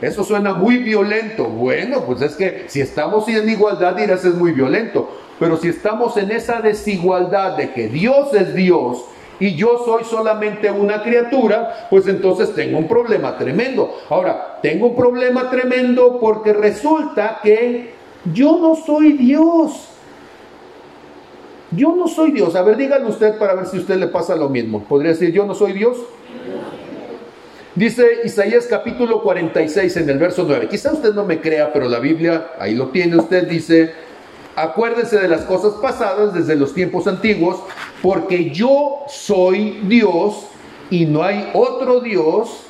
[0.02, 1.46] Eso suena muy violento.
[1.46, 5.10] Bueno, pues es que si estamos en igualdad dirás es muy violento.
[5.40, 9.06] Pero si estamos en esa desigualdad de que Dios es Dios
[9.40, 13.96] y yo soy solamente una criatura, pues entonces tengo un problema tremendo.
[14.10, 17.94] Ahora, tengo un problema tremendo porque resulta que
[18.34, 19.90] yo no soy Dios.
[21.72, 22.56] Yo no soy Dios.
[22.56, 24.84] A ver, díganlo usted para ver si a usted le pasa lo mismo.
[24.84, 25.98] ¿Podría decir yo no soy Dios?
[27.76, 30.68] Dice Isaías capítulo 46 en el verso 9.
[30.68, 33.94] Quizá usted no me crea, pero la Biblia, ahí lo tiene usted, dice,
[34.58, 37.58] Acuérdese de las cosas pasadas desde los tiempos antiguos,
[38.02, 40.48] porque yo soy Dios
[40.90, 42.64] y no hay otro Dios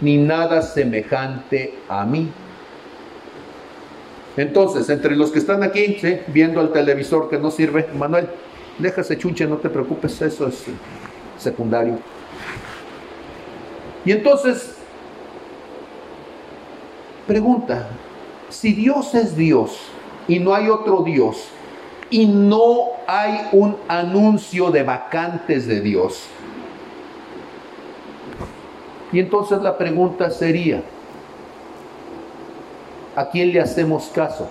[0.00, 2.30] ni nada semejante a mí.
[4.38, 5.98] Entonces, entre los que están aquí,
[6.28, 8.28] viendo al televisor que no sirve, Manuel,
[8.78, 10.64] déjase chunche, no te preocupes, eso es
[11.36, 11.98] secundario.
[14.06, 14.76] Y entonces,
[17.26, 17.86] pregunta,
[18.48, 19.78] si Dios es Dios,
[20.28, 21.48] y no hay otro Dios
[22.12, 26.26] y no hay un anuncio de vacantes de Dios.
[29.10, 30.82] Y entonces la pregunta sería,
[33.16, 34.48] ¿a quién le hacemos caso?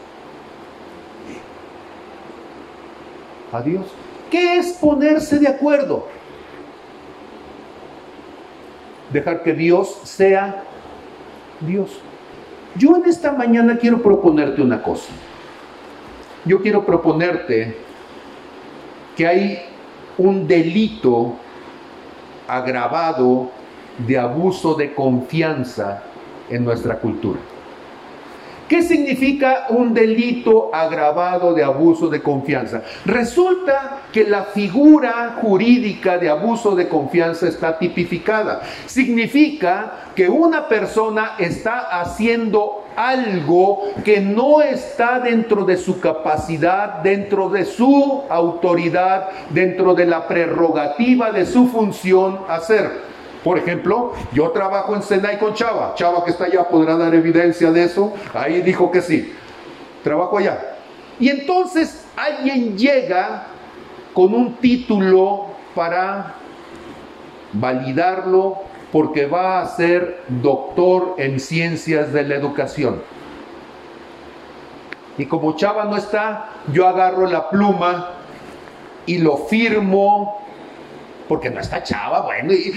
[3.52, 3.86] A Dios.
[4.32, 6.08] ¿Qué es ponerse de acuerdo?
[9.14, 10.64] Dejar que Dios sea
[11.60, 12.00] Dios.
[12.76, 15.12] Yo en esta mañana quiero proponerte una cosa
[16.46, 17.78] yo quiero proponerte
[19.16, 19.60] que hay
[20.18, 21.36] un delito
[22.48, 23.52] agravado
[23.98, 26.04] de abuso de confianza
[26.50, 27.40] en nuestra cultura.
[28.72, 32.82] ¿Qué significa un delito agravado de abuso de confianza?
[33.04, 38.62] Resulta que la figura jurídica de abuso de confianza está tipificada.
[38.86, 47.50] Significa que una persona está haciendo algo que no está dentro de su capacidad, dentro
[47.50, 53.12] de su autoridad, dentro de la prerrogativa de su función hacer.
[53.44, 55.94] Por ejemplo, yo trabajo en Senay con Chava.
[55.96, 58.14] Chava que está allá podrá dar evidencia de eso.
[58.34, 59.34] Ahí dijo que sí.
[60.04, 60.78] Trabajo allá.
[61.20, 63.48] Y entonces alguien llega
[64.14, 66.36] con un título para
[67.54, 68.60] validarlo
[68.92, 73.02] porque va a ser doctor en ciencias de la educación.
[75.18, 78.12] Y como Chava no está, yo agarro la pluma
[79.06, 80.42] y lo firmo
[81.28, 82.74] porque no está chava, bueno, y,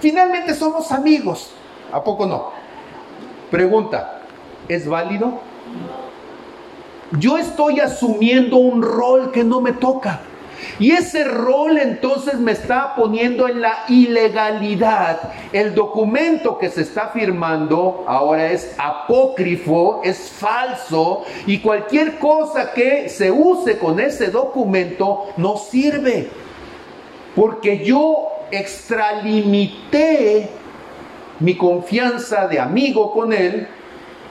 [0.00, 1.52] finalmente somos amigos.
[1.92, 2.50] ¿A poco no?
[3.50, 4.20] Pregunta,
[4.68, 5.40] ¿es válido?
[7.12, 10.20] Yo estoy asumiendo un rol que no me toca.
[10.78, 15.32] Y ese rol entonces me está poniendo en la ilegalidad.
[15.52, 23.08] El documento que se está firmando ahora es apócrifo, es falso y cualquier cosa que
[23.08, 26.28] se use con ese documento no sirve
[27.38, 30.48] porque yo extralimité
[31.38, 33.68] mi confianza de amigo con él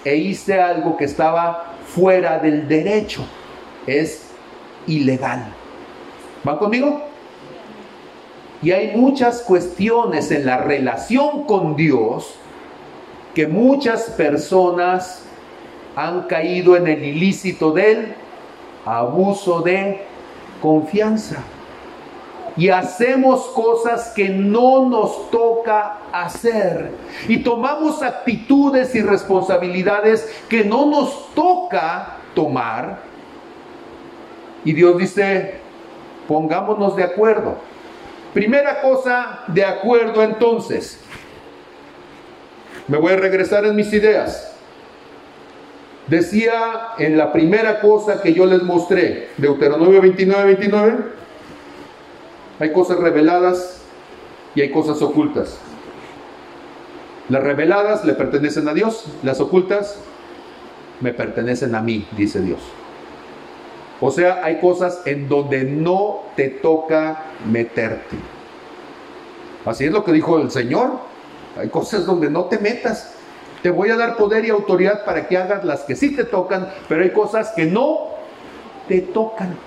[0.03, 3.25] e hice algo que estaba fuera del derecho.
[3.85, 4.31] Es
[4.87, 5.53] ilegal.
[6.43, 7.01] ¿Van conmigo?
[8.61, 12.35] Y hay muchas cuestiones en la relación con Dios
[13.33, 15.23] que muchas personas
[15.95, 18.15] han caído en el ilícito del
[18.83, 20.01] abuso de
[20.61, 21.41] confianza
[22.57, 26.91] y hacemos cosas que no nos toca hacer
[27.27, 32.99] y tomamos actitudes y responsabilidades que no nos toca tomar.
[34.65, 35.59] Y Dios dice,
[36.27, 37.57] pongámonos de acuerdo.
[38.33, 40.99] Primera cosa, de acuerdo entonces.
[42.87, 44.55] Me voy a regresar en mis ideas.
[46.07, 51.16] Decía en la primera cosa que yo les mostré, Deuteronomio 29, 29,
[52.59, 53.81] hay cosas reveladas
[54.55, 55.57] y hay cosas ocultas.
[57.29, 59.99] Las reveladas le pertenecen a Dios, las ocultas
[61.01, 62.59] me pertenecen a mí, dice Dios.
[63.99, 68.15] O sea, hay cosas en donde no te toca meterte.
[69.65, 70.91] Así es lo que dijo el Señor.
[71.59, 73.15] Hay cosas donde no te metas.
[73.61, 76.69] Te voy a dar poder y autoridad para que hagas las que sí te tocan,
[76.87, 78.11] pero hay cosas que no
[78.87, 79.57] te tocan.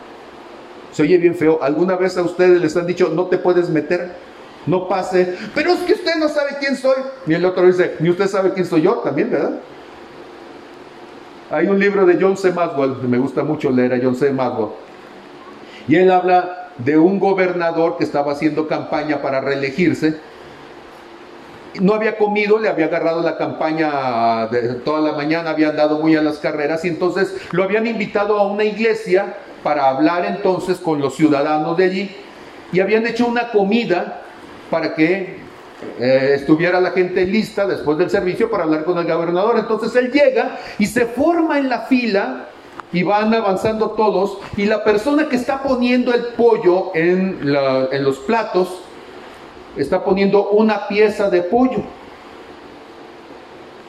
[0.92, 1.58] Se oye bien feo.
[1.62, 4.10] ¿Alguna vez a ustedes les han dicho, no te puedes meter?
[4.66, 5.36] No pase.
[5.54, 6.96] Pero es que usted no sabe quién soy.
[7.26, 9.60] Y el otro dice, ni usted sabe quién soy yo también, ¿verdad?
[11.50, 12.52] Hay un libro de John C.
[12.52, 14.30] Maxwell, me gusta mucho leer a John C.
[14.30, 14.68] Maxwell.
[15.88, 20.14] Y él habla de un gobernador que estaba haciendo campaña para reelegirse.
[21.80, 26.16] No había comido, le había agarrado la campaña de toda la mañana, había andado muy
[26.16, 31.00] a las carreras y entonces lo habían invitado a una iglesia para hablar entonces con
[31.00, 32.16] los ciudadanos de allí
[32.72, 34.22] y habían hecho una comida
[34.70, 35.38] para que
[35.98, 39.58] eh, estuviera la gente lista después del servicio para hablar con el gobernador.
[39.58, 42.46] Entonces él llega y se forma en la fila
[42.92, 48.82] y van avanzando todos y la persona que está poniendo el pollo en, los platos
[49.76, 51.82] está poniendo una pieza de pollo.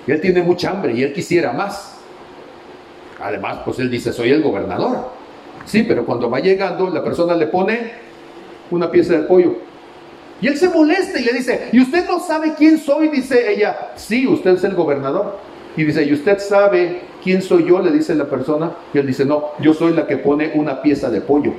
[0.08, 1.98] Él tiene mucha hambre y él quisiera más.
[3.22, 5.21] Además, pues él dice, soy el gobernador.
[5.66, 7.92] Sí, pero cuando va llegando, la persona le pone
[8.72, 9.56] una pieza de pollo.
[10.42, 13.10] Y él se molesta y le dice, ¿y usted no sabe quién soy?
[13.10, 15.38] Dice ella, sí, usted es el gobernador.
[15.78, 17.80] Y dice, ¿y usted sabe quién soy yo?
[17.80, 18.72] Le dice la persona.
[18.94, 21.54] Y él dice, no, yo soy la que pone una pieza de pollo.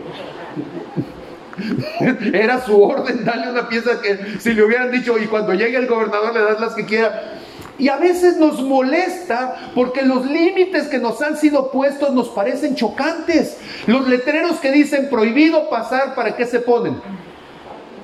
[2.33, 5.87] Era su orden darle una pieza que si le hubieran dicho, y cuando llegue el
[5.87, 7.39] gobernador le das las que quiera.
[7.79, 12.75] Y a veces nos molesta porque los límites que nos han sido puestos nos parecen
[12.75, 13.59] chocantes.
[13.87, 17.01] Los letreros que dicen prohibido pasar, ¿para qué se ponen?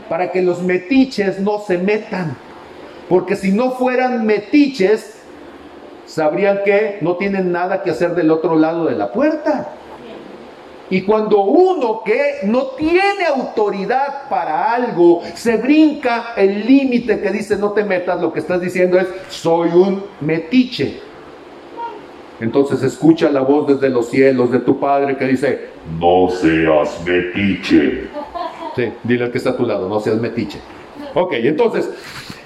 [0.08, 2.36] Para que los metiches no se metan.
[3.08, 5.18] Porque si no fueran metiches,
[6.06, 9.68] sabrían que no tienen nada que hacer del otro lado de la puerta.
[10.90, 17.56] Y cuando uno que no tiene autoridad para algo se brinca el límite que dice
[17.56, 21.00] no te metas, lo que estás diciendo es soy un metiche.
[22.40, 25.68] Entonces escucha la voz desde los cielos de tu padre que dice
[26.00, 28.08] no seas metiche.
[28.74, 30.58] Sí, dile al que está a tu lado, no seas metiche.
[31.14, 31.90] Ok, entonces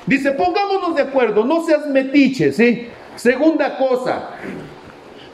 [0.06, 2.88] dice pongámonos de acuerdo, no seas metiche, ¿sí?
[3.14, 4.30] Segunda cosa,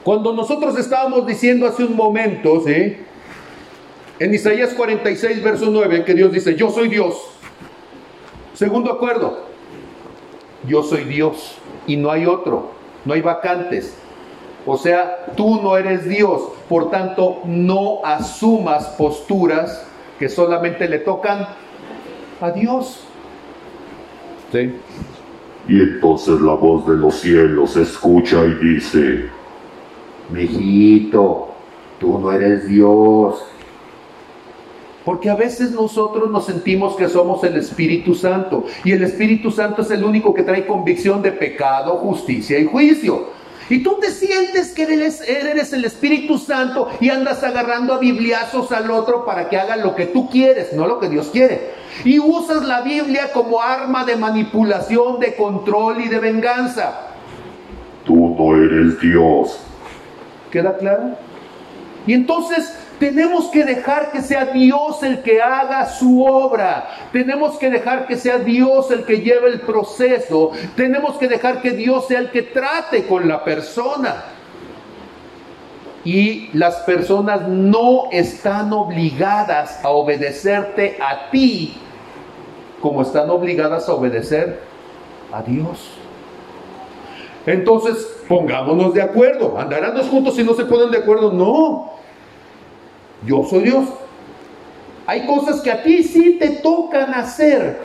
[0.03, 2.63] Cuando nosotros estábamos diciendo hace un momento.
[2.65, 7.15] En Isaías 46, verso 9, que Dios dice, yo soy Dios.
[8.53, 9.45] Segundo acuerdo,
[10.67, 11.55] yo soy Dios
[11.87, 12.71] y no hay otro,
[13.05, 13.95] no hay vacantes.
[14.65, 19.85] O sea, tú no eres Dios, por tanto, no asumas posturas
[20.19, 21.47] que solamente le tocan
[22.41, 23.01] a Dios.
[24.51, 24.73] ¿Sí?
[25.67, 29.29] Y entonces la voz de los cielos escucha y dice,
[30.29, 31.49] Mijito,
[31.99, 33.43] tú no eres Dios,
[35.09, 39.81] porque a veces nosotros nos sentimos que somos el Espíritu Santo y el Espíritu Santo
[39.81, 43.39] es el único que trae convicción de pecado, justicia y juicio.
[43.71, 48.71] Y tú te sientes que eres, eres, el Espíritu Santo y andas agarrando a bibliazos
[48.71, 51.71] al otro para que haga lo que tú quieres, no lo que Dios quiere.
[52.03, 57.07] Y usas la Biblia como arma de manipulación, de control y de venganza.
[58.05, 59.59] Tú no eres Dios.
[60.51, 61.15] ¿Queda claro?
[62.07, 66.89] Y entonces tenemos que dejar que sea Dios el que haga su obra.
[67.11, 70.51] Tenemos que dejar que sea Dios el que lleve el proceso.
[70.75, 74.23] Tenemos que dejar que Dios sea el que trate con la persona.
[76.03, 81.77] Y las personas no están obligadas a obedecerte a ti
[82.81, 84.61] como están obligadas a obedecer
[85.31, 85.98] a Dios.
[87.45, 89.57] Entonces, pongámonos de acuerdo.
[89.57, 91.31] ¿Andarán dos juntos si no se ponen de acuerdo?
[91.31, 91.93] No.
[93.25, 93.85] Yo soy Dios.
[95.05, 97.79] Hay cosas que a ti sí te tocan hacer.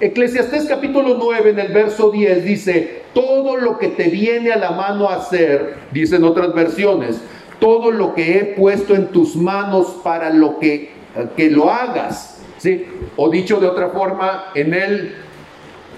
[0.00, 4.72] Eclesiastés capítulo 9 en el verso 10 dice, todo lo que te viene a la
[4.72, 7.20] mano hacer, dicen otras versiones,
[7.60, 10.90] todo lo que he puesto en tus manos para lo que,
[11.36, 12.42] que lo hagas.
[13.16, 15.14] O dicho de otra forma, en el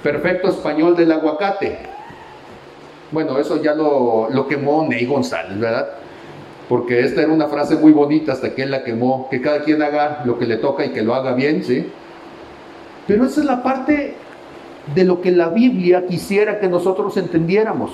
[0.02, 1.95] perfecto español del aguacate.
[3.12, 5.88] Bueno, eso ya lo, lo quemó Ney González, ¿verdad?
[6.68, 9.82] porque esta era una frase muy bonita hasta que él la quemó, que cada quien
[9.82, 11.90] haga lo que le toca y que lo haga bien, ¿sí?
[13.06, 14.14] Pero esa es la parte
[14.94, 17.92] de lo que la Biblia quisiera que nosotros entendiéramos.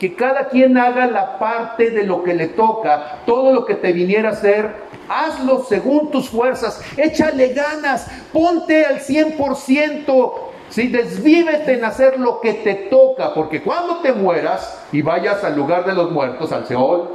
[0.00, 3.92] Que cada quien haga la parte de lo que le toca, todo lo que te
[3.92, 4.70] viniera a hacer,
[5.08, 10.34] hazlo según tus fuerzas, échale ganas, ponte al 100%,
[10.68, 10.88] ¿sí?
[10.88, 15.84] desvívete en hacer lo que te toca, porque cuando te mueras y vayas al lugar
[15.84, 17.10] de los muertos, al Seol,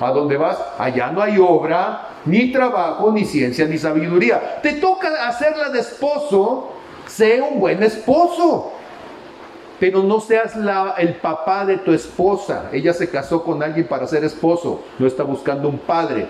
[0.00, 4.60] a dónde vas, allá no hay obra, ni trabajo, ni ciencia, ni sabiduría.
[4.62, 6.70] Te toca hacerla de esposo,
[7.06, 8.72] sé un buen esposo.
[9.78, 10.54] Pero no seas
[10.98, 12.70] el papá de tu esposa.
[12.72, 16.28] Ella se casó con alguien para ser esposo, no está buscando un padre.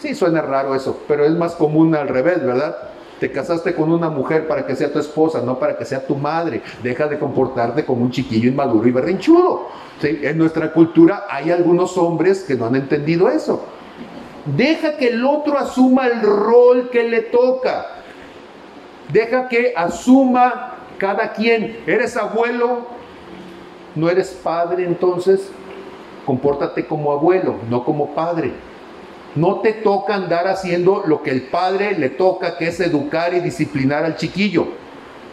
[0.00, 2.76] Sí, suena raro eso, pero es más común al revés, ¿verdad?
[3.20, 6.16] Te casaste con una mujer para que sea tu esposa, no para que sea tu
[6.16, 6.62] madre.
[6.82, 9.68] Deja de comportarte como un chiquillo inmaduro y berrinchudo.
[10.02, 13.62] En nuestra cultura hay algunos hombres que no han entendido eso.
[14.56, 17.88] Deja que el otro asuma el rol que le toca.
[19.12, 21.80] Deja que asuma cada quien.
[21.86, 22.86] ¿Eres abuelo?
[23.94, 25.50] ¿No eres padre entonces?
[26.24, 28.52] Compórtate como abuelo, no como padre.
[29.36, 33.40] No te toca andar haciendo lo que el padre le toca, que es educar y
[33.40, 34.68] disciplinar al chiquillo.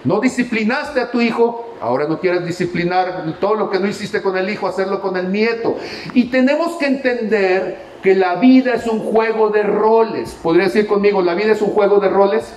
[0.03, 4.37] No disciplinaste a tu hijo, ahora no quieres disciplinar todo lo que no hiciste con
[4.37, 5.77] el hijo, hacerlo con el nieto.
[6.13, 10.37] Y tenemos que entender que la vida es un juego de roles.
[10.43, 12.53] ¿Podría decir conmigo, la vida es un juego de roles?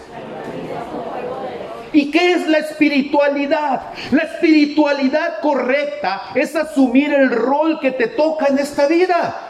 [1.92, 3.82] ¿Y qué es la espiritualidad?
[4.12, 9.49] La espiritualidad correcta es asumir el rol que te toca en esta vida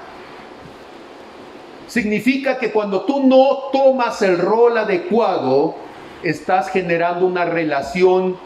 [1.90, 5.74] significa que cuando tú no tomas el rol adecuado,
[6.22, 8.36] estás generando una relación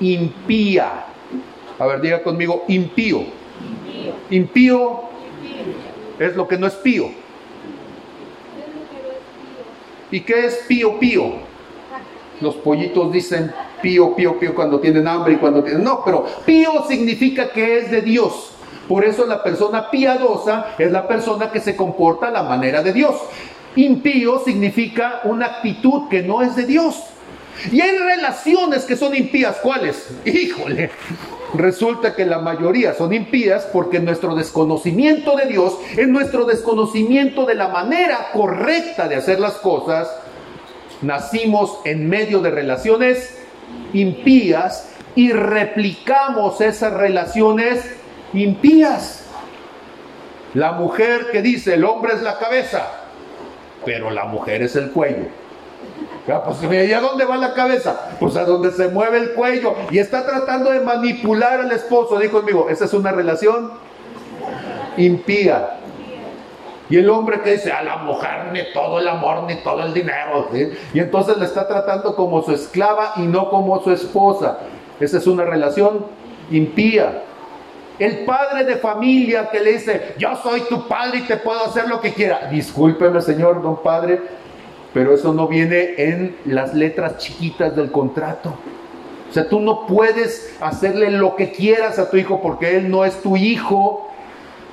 [0.00, 1.04] impía.
[1.78, 3.24] A ver, diga conmigo, impío.
[4.30, 5.02] Impío,
[6.18, 7.10] es lo que no es pío.
[10.10, 11.34] ¿Y qué es pío pío?
[12.40, 13.52] Los pollitos dicen
[13.82, 15.84] pío pío pío cuando tienen hambre y cuando tienen...
[15.84, 18.53] No, pero pío significa que es de Dios.
[18.88, 22.92] Por eso la persona piadosa es la persona que se comporta a la manera de
[22.92, 23.14] Dios.
[23.76, 27.02] Impío significa una actitud que no es de Dios.
[27.70, 29.56] Y hay relaciones que son impías.
[29.62, 30.10] ¿Cuáles?
[30.24, 30.90] Híjole.
[31.54, 37.54] Resulta que la mayoría son impías porque nuestro desconocimiento de Dios, en nuestro desconocimiento de
[37.54, 40.10] la manera correcta de hacer las cosas,
[41.00, 43.38] nacimos en medio de relaciones
[43.92, 47.84] impías y replicamos esas relaciones
[48.34, 49.26] impías.
[50.52, 52.86] La mujer que dice el hombre es la cabeza,
[53.84, 55.26] pero la mujer es el cuello.
[56.26, 58.08] Ya, pues, ¿y a dónde va la cabeza?
[58.18, 59.74] Pues a donde se mueve el cuello.
[59.90, 62.18] Y está tratando de manipular al esposo.
[62.18, 63.72] Dijo conmigo, esa es una relación
[64.96, 65.78] Impía.
[66.90, 69.94] Y el hombre que dice, a la mujer ni todo el amor ni todo el
[69.94, 70.48] dinero.
[70.92, 74.58] Y entonces le está tratando como su esclava y no como su esposa.
[75.00, 76.06] Esa es una relación
[76.50, 77.22] impía.
[77.98, 81.88] El padre de familia que le dice, yo soy tu padre y te puedo hacer
[81.88, 82.48] lo que quiera.
[82.50, 84.20] Discúlpeme, señor, don padre,
[84.92, 88.54] pero eso no viene en las letras chiquitas del contrato.
[89.30, 93.04] O sea, tú no puedes hacerle lo que quieras a tu hijo porque él no
[93.04, 94.08] es tu hijo,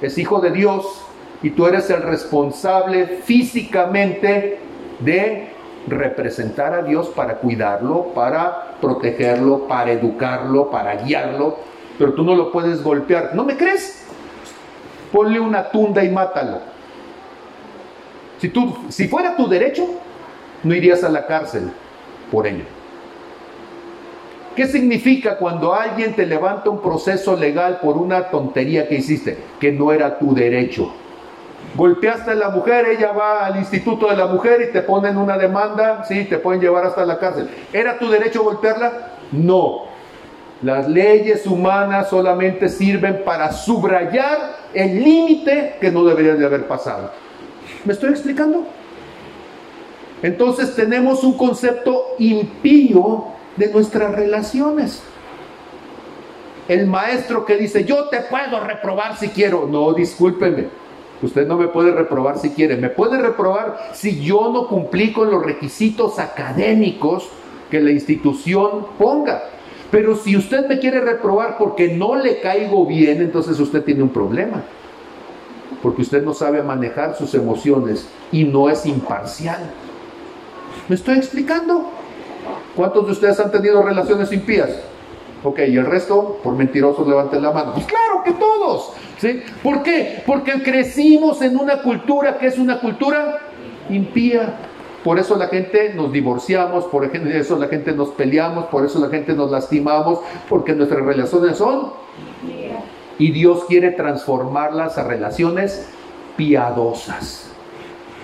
[0.02, 0.86] es hijo de Dios
[1.44, 4.60] y tú eres el responsable físicamente
[5.00, 5.50] de
[5.88, 11.58] representar a Dios para cuidarlo, para protegerlo, para educarlo, para guiarlo,
[12.02, 13.36] pero tú no lo puedes golpear.
[13.36, 14.08] ¿No me crees?
[15.12, 16.58] Ponle una tunda y mátalo.
[18.40, 19.88] Si, tú, si fuera tu derecho,
[20.64, 21.72] no irías a la cárcel
[22.32, 22.64] por ello.
[24.56, 29.38] ¿Qué significa cuando alguien te levanta un proceso legal por una tontería que hiciste?
[29.60, 30.92] Que no era tu derecho.
[31.76, 35.38] Golpeaste a la mujer, ella va al instituto de la mujer y te ponen una
[35.38, 37.48] demanda, sí, te pueden llevar hasta la cárcel.
[37.72, 39.18] ¿Era tu derecho golpearla?
[39.32, 39.91] No.
[40.62, 47.12] Las leyes humanas solamente sirven para subrayar el límite que no debería de haber pasado.
[47.84, 48.66] ¿Me estoy explicando?
[50.22, 55.02] Entonces tenemos un concepto impío de nuestras relaciones.
[56.68, 59.68] El maestro que dice, yo te puedo reprobar si quiero.
[59.68, 60.68] No, discúlpeme.
[61.24, 62.78] Usted no me puede reprobar si quiere.
[62.78, 67.30] Me puede reprobar si yo no cumplí con los requisitos académicos
[67.70, 69.44] que la institución ponga.
[69.92, 74.10] Pero si usted me quiere reprobar porque no le caigo bien, entonces usted tiene un
[74.10, 74.64] problema.
[75.84, 79.60] Porque usted no sabe manejar sus emociones y no es imparcial.
[80.88, 81.90] ¿Me estoy explicando?
[82.76, 84.70] ¿Cuántos de ustedes han tenido relaciones impías?
[85.44, 87.74] Ok, y el resto, por mentirosos, levanten la mano.
[87.74, 88.94] Pues claro que todos.
[89.18, 89.42] ¿sí?
[89.64, 90.24] ¿Por qué?
[90.26, 93.40] Porque crecimos en una cultura que es una cultura
[93.90, 94.56] impía.
[95.04, 99.10] Por eso la gente nos divorciamos, por eso la gente nos peleamos, por eso la
[99.10, 101.94] gente nos lastimamos, porque nuestras relaciones son...
[103.18, 105.88] Y Dios quiere transformarlas a relaciones
[106.38, 107.52] piadosas.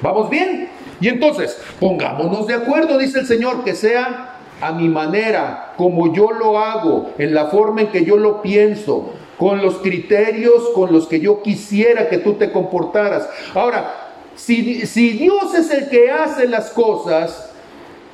[0.01, 0.69] ¿Vamos bien?
[0.99, 6.32] Y entonces, pongámonos de acuerdo, dice el Señor, que sea a mi manera, como yo
[6.32, 11.07] lo hago, en la forma en que yo lo pienso, con los criterios con los
[11.07, 13.30] que yo quisiera que tú te comportaras.
[13.53, 14.07] Ahora,
[14.38, 17.51] si, Dios es el que hace las cosas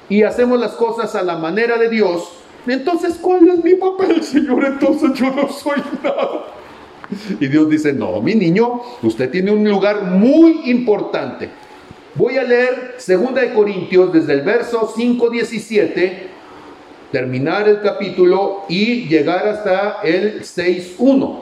[0.10, 2.30] y hacemos las cosas a la manera de Dios,
[2.66, 4.66] entonces ¿cuál es mi papel, Señor?
[4.66, 6.46] Entonces yo no soy nada.
[7.40, 11.50] Y Dios dice, no, mi niño, usted tiene un lugar muy importante.
[12.16, 16.14] Voy a leer 2 de Corintios desde el verso 5.17,
[17.12, 21.40] terminar el capítulo y llegar hasta el 6.1.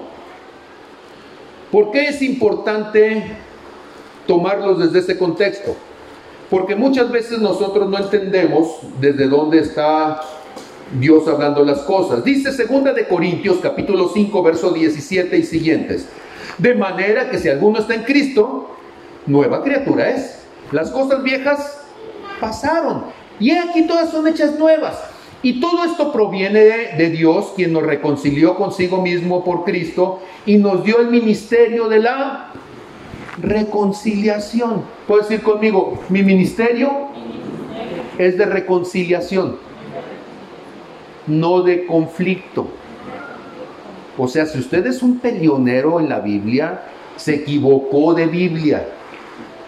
[1.71, 3.23] ¿Por qué es importante
[4.31, 5.75] tomarlos desde ese contexto.
[6.49, 10.21] Porque muchas veces nosotros no entendemos desde dónde está
[10.97, 12.23] Dios hablando las cosas.
[12.23, 16.07] Dice segunda de Corintios capítulo 5 verso 17 y siguientes.
[16.57, 18.69] De manera que si alguno está en Cristo,
[19.27, 20.45] nueva criatura es.
[20.71, 21.81] Las cosas viejas
[22.39, 23.03] pasaron
[23.37, 24.97] y aquí todas son hechas nuevas.
[25.43, 26.61] Y todo esto proviene
[26.97, 31.99] de, Dios, quien nos reconcilió consigo mismo por Cristo y nos dio el ministerio de
[31.99, 32.53] la
[33.41, 34.83] reconciliación.
[35.07, 37.09] Puedes decir conmigo, mi ministerio
[38.17, 39.57] es de reconciliación,
[41.27, 42.67] no de conflicto.
[44.17, 46.83] O sea, si usted es un peleonero en la Biblia,
[47.15, 48.87] se equivocó de Biblia.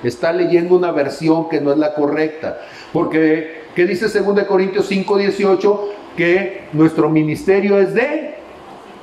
[0.03, 2.59] Está leyendo una versión que no es la correcta.
[2.91, 5.89] Porque, ¿qué dice 2 Corintios 5, 18?
[6.17, 8.36] Que nuestro ministerio es de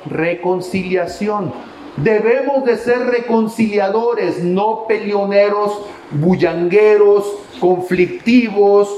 [0.05, 1.51] reconciliación.
[1.97, 5.81] Debemos de ser reconciliadores, no peleoneros,
[6.11, 8.89] bullangueros, conflictivos.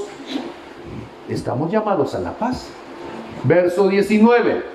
[1.28, 2.68] Estamos llamados a la paz.
[3.42, 4.74] Verso 19.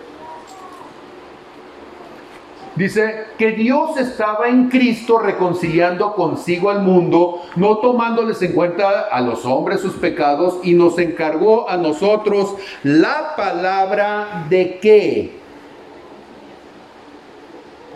[2.75, 9.19] Dice que Dios estaba en Cristo reconciliando consigo al mundo, no tomándoles en cuenta a
[9.21, 15.38] los hombres sus pecados y nos encargó a nosotros la palabra de qué?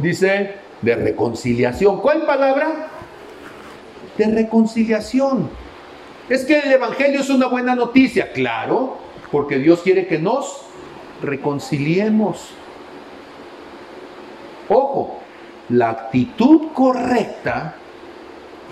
[0.04, 2.02] Dice de reconciliación.
[2.02, 2.90] ¿Cuál palabra?
[4.18, 5.50] De reconciliación.
[6.30, 8.98] Es que el Evangelio es una buena noticia, claro,
[9.32, 10.66] porque Dios quiere que nos
[11.22, 12.52] reconciliemos.
[14.70, 15.20] Ojo,
[15.70, 17.76] la actitud correcta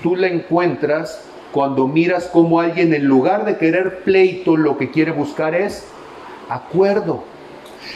[0.03, 5.11] tú la encuentras cuando miras como alguien en lugar de querer pleito lo que quiere
[5.11, 5.87] buscar es
[6.49, 7.23] acuerdo.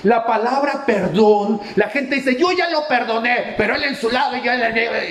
[0.03, 4.35] La palabra perdón, la gente dice, yo ya lo perdoné, pero él en su lado,
[4.37, 4.51] y yo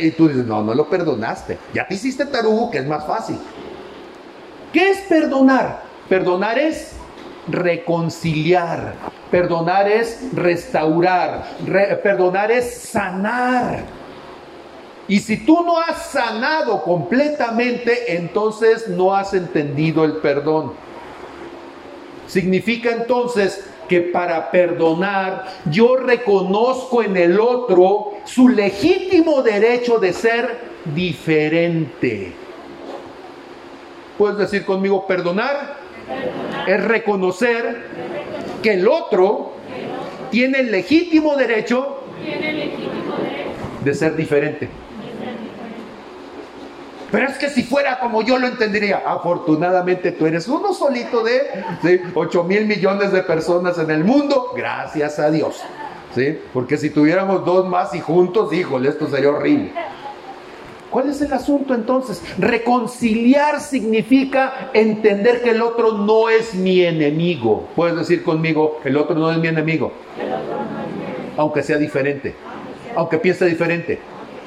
[0.01, 1.59] Y tú dices, no, no lo perdonaste.
[1.73, 3.39] Ya te hiciste tarugo, que es más fácil.
[4.73, 5.83] ¿Qué es perdonar?
[6.09, 6.93] Perdonar es
[7.49, 8.95] reconciliar.
[9.31, 11.45] Perdonar es restaurar.
[12.03, 13.85] perdonar es sanar.
[15.07, 20.73] Y si tú no has sanado completamente, entonces no has entendido el perdón.
[22.27, 30.59] Significa entonces que para perdonar yo reconozco en el otro su legítimo derecho de ser
[30.95, 32.33] diferente.
[34.19, 35.77] Puedes decir conmigo, perdonar,
[36.67, 37.83] es reconocer
[38.63, 39.53] que el otro
[40.31, 42.01] tiene el legítimo derecho
[43.85, 44.69] de ser diferente.
[47.15, 52.03] Pero es que si fuera como yo lo entendería, afortunadamente tú eres uno solito de
[52.13, 55.63] 8 mil millones de personas en el mundo, gracias a Dios.
[56.13, 56.37] ¿sí?
[56.53, 59.71] Porque si tuviéramos dos más y juntos, híjole, esto sería horrible.
[60.91, 62.21] ¿Cuál es el asunto entonces?
[62.37, 67.69] Reconciliar significa entender que el otro no es mi enemigo.
[67.77, 69.93] Puedes decir conmigo, el otro no es mi enemigo.
[71.37, 72.35] Aunque sea diferente.
[72.97, 74.01] Aunque piense diferente.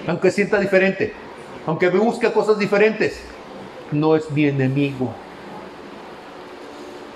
[0.05, 1.26] Aunque sienta diferente
[1.67, 3.19] aunque me busque cosas diferentes,
[3.91, 5.11] no es mi enemigo.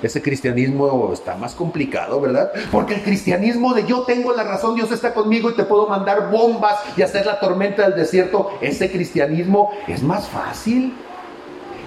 [0.04, 2.52] Ese cristianismo está más complicado, ¿verdad?
[2.72, 6.30] Porque el cristianismo de yo tengo la razón, Dios está conmigo y te puedo mandar
[6.30, 10.96] bombas y hacer la tormenta del desierto, ese cristianismo es más fácil.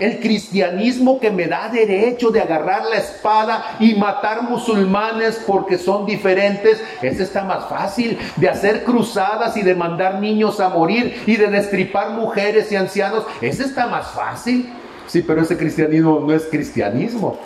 [0.01, 6.05] El cristianismo que me da derecho de agarrar la espada y matar musulmanes porque son
[6.05, 8.19] diferentes, ese está más fácil.
[8.37, 13.25] De hacer cruzadas y de mandar niños a morir y de destripar mujeres y ancianos,
[13.41, 14.69] ese está más fácil.
[15.07, 17.39] Sí, pero ese cristianismo no es cristianismo.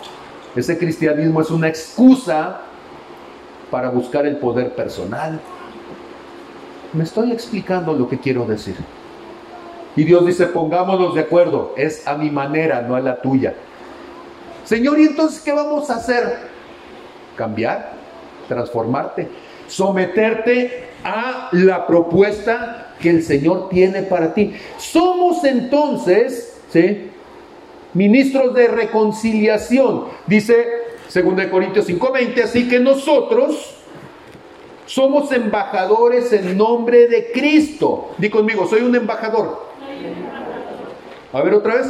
[0.55, 2.61] Ese cristianismo es una excusa
[3.69, 5.39] para buscar el poder personal.
[6.93, 8.75] Me estoy explicando lo que quiero decir.
[9.95, 13.53] Y Dios dice, pongámonos de acuerdo, es a mi manera, no a la tuya.
[14.63, 16.37] Señor, ¿y entonces qué vamos a hacer?
[17.35, 17.93] Cambiar,
[18.47, 19.27] transformarte,
[19.67, 24.53] someterte a la propuesta que el Señor tiene para ti.
[24.77, 27.09] Somos entonces, ¿sí?
[27.93, 30.67] Ministros de reconciliación, dice
[31.11, 33.75] 2 Corintios 5:20, así que nosotros
[34.85, 38.11] somos embajadores en nombre de Cristo.
[38.17, 39.68] Di conmigo, soy un embajador.
[41.31, 41.87] A ver otra vez.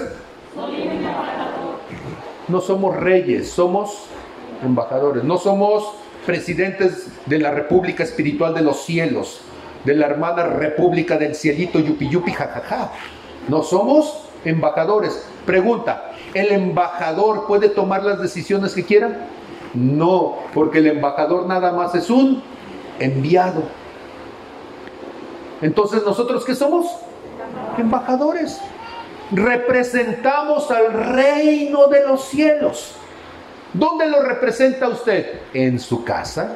[2.47, 4.05] No somos reyes, somos
[4.63, 5.23] embajadores.
[5.23, 5.93] No somos
[6.25, 9.41] presidentes de la República Espiritual de los Cielos,
[9.85, 12.91] de la hermana República del Cielito, yupi yupi, jajaja.
[13.47, 15.25] No somos embajadores.
[15.45, 19.27] Pregunta, ¿el embajador puede tomar las decisiones que quiera?
[19.73, 22.41] No, porque el embajador nada más es un
[22.99, 23.63] enviado.
[25.61, 26.87] Entonces, ¿nosotros qué somos?
[27.77, 28.59] embajadores.
[29.31, 32.95] Representamos al reino de los cielos.
[33.73, 35.41] ¿Dónde lo representa usted?
[35.53, 36.53] En su casa,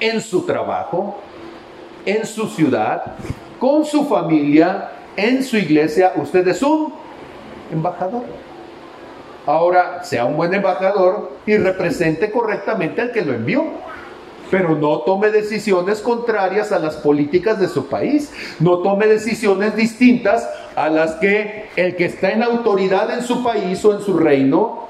[0.00, 1.16] en su trabajo,
[2.04, 3.14] en su ciudad,
[3.58, 6.12] con su familia, en su iglesia.
[6.16, 6.92] Usted es un
[7.72, 8.24] embajador.
[9.46, 13.64] Ahora, sea un buen embajador y represente correctamente al que lo envió
[14.50, 20.48] pero no tome decisiones contrarias a las políticas de su país, no tome decisiones distintas
[20.76, 24.88] a las que el que está en autoridad en su país o en su reino,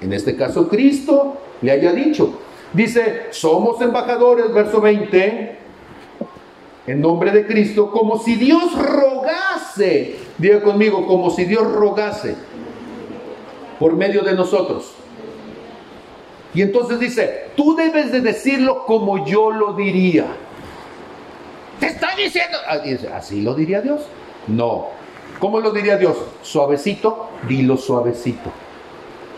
[0.00, 2.38] en este caso Cristo, le haya dicho.
[2.72, 5.58] Dice, somos embajadores, verso 20,
[6.86, 12.34] en nombre de Cristo, como si Dios rogase, diga conmigo, como si Dios rogase
[13.78, 15.03] por medio de nosotros.
[16.54, 20.26] Y entonces dice, tú debes de decirlo como yo lo diría.
[21.80, 22.78] Te está diciendo, ah,
[23.16, 24.02] así lo diría Dios.
[24.46, 24.86] No.
[25.40, 26.16] ¿Cómo lo diría Dios?
[26.42, 28.50] Suavecito, dilo suavecito.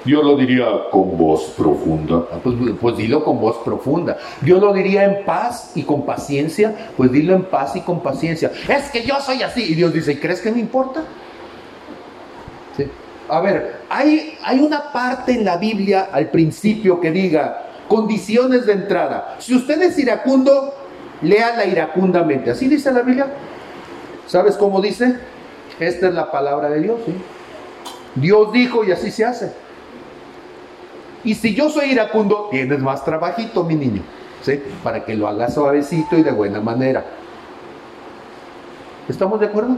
[0.05, 2.27] Dios lo diría con voz profunda.
[2.31, 4.17] Ah, pues, pues, dilo con voz profunda.
[4.41, 6.93] Dios lo diría en paz y con paciencia.
[6.97, 8.53] Pues dilo en paz y con paciencia.
[8.69, 9.65] Es que yo soy así.
[9.65, 11.03] Y Dios dice, ¿y crees que me importa?
[13.29, 18.73] A ver, hay, hay una parte en la Biblia al principio que diga condiciones de
[18.73, 19.37] entrada.
[19.39, 20.75] Si usted es iracundo,
[21.23, 22.51] léala iracundamente.
[22.51, 23.27] Así dice la Biblia.
[24.27, 25.17] ¿Sabes cómo dice?
[25.79, 27.01] Esta es la palabra de Dios.
[28.15, 29.53] Dios dijo y así se hace.
[31.25, 34.03] Y si yo soy iracundo, tienes más trabajito, mi niño.
[34.43, 34.63] ¿sí?
[34.83, 37.05] Para que lo haga suavecito y de buena manera.
[39.09, 39.77] ¿Estamos de acuerdo?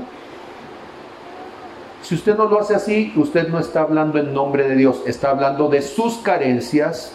[2.08, 5.28] Si usted no lo hace así, usted no está hablando en nombre de Dios, está
[5.28, 7.12] hablando de sus carencias,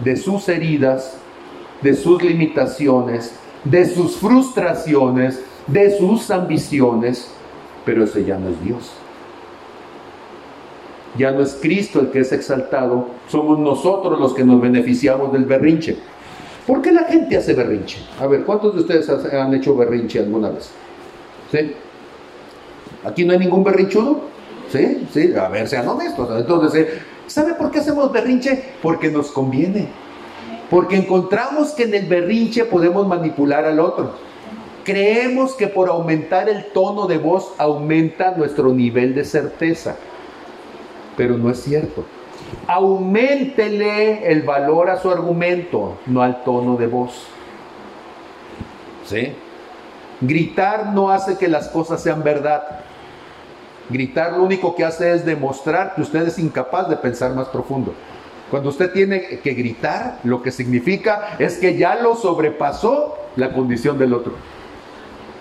[0.00, 1.18] de sus heridas
[1.82, 3.34] de sus limitaciones,
[3.64, 7.28] de sus frustraciones, de sus ambiciones,
[7.84, 8.92] pero ese ya no es Dios.
[11.18, 15.44] Ya no es Cristo el que es exaltado, somos nosotros los que nos beneficiamos del
[15.44, 15.96] berrinche.
[16.66, 17.98] ¿Por qué la gente hace berrinche?
[18.20, 20.70] A ver, ¿cuántos de ustedes han hecho berrinche alguna vez?
[21.50, 21.72] ¿Sí?
[23.04, 24.31] ¿Aquí no hay ningún berrinchudo?
[24.72, 25.06] ¿Sí?
[25.12, 25.34] ¿Sí?
[25.36, 26.28] A ver, sean honestos.
[26.40, 27.02] Entonces, ¿eh?
[27.26, 28.72] ¿sabe por qué hacemos berrinche?
[28.80, 29.86] Porque nos conviene.
[30.70, 34.14] Porque encontramos que en el berrinche podemos manipular al otro.
[34.82, 39.96] Creemos que por aumentar el tono de voz aumenta nuestro nivel de certeza.
[41.18, 42.06] Pero no es cierto.
[42.66, 47.26] Aumentele el valor a su argumento, no al tono de voz.
[49.04, 49.34] ¿Sí?
[50.22, 52.62] Gritar no hace que las cosas sean verdad.
[53.88, 57.94] Gritar lo único que hace es demostrar que usted es incapaz de pensar más profundo.
[58.50, 63.98] Cuando usted tiene que gritar, lo que significa es que ya lo sobrepasó la condición
[63.98, 64.34] del otro.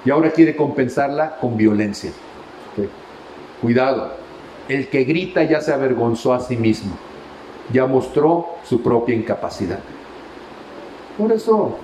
[0.05, 2.11] Y ahora quiere compensarla con violencia.
[3.61, 4.13] Cuidado,
[4.67, 6.97] el que grita ya se avergonzó a sí mismo,
[7.71, 9.79] ya mostró su propia incapacidad.
[11.17, 11.77] Por eso,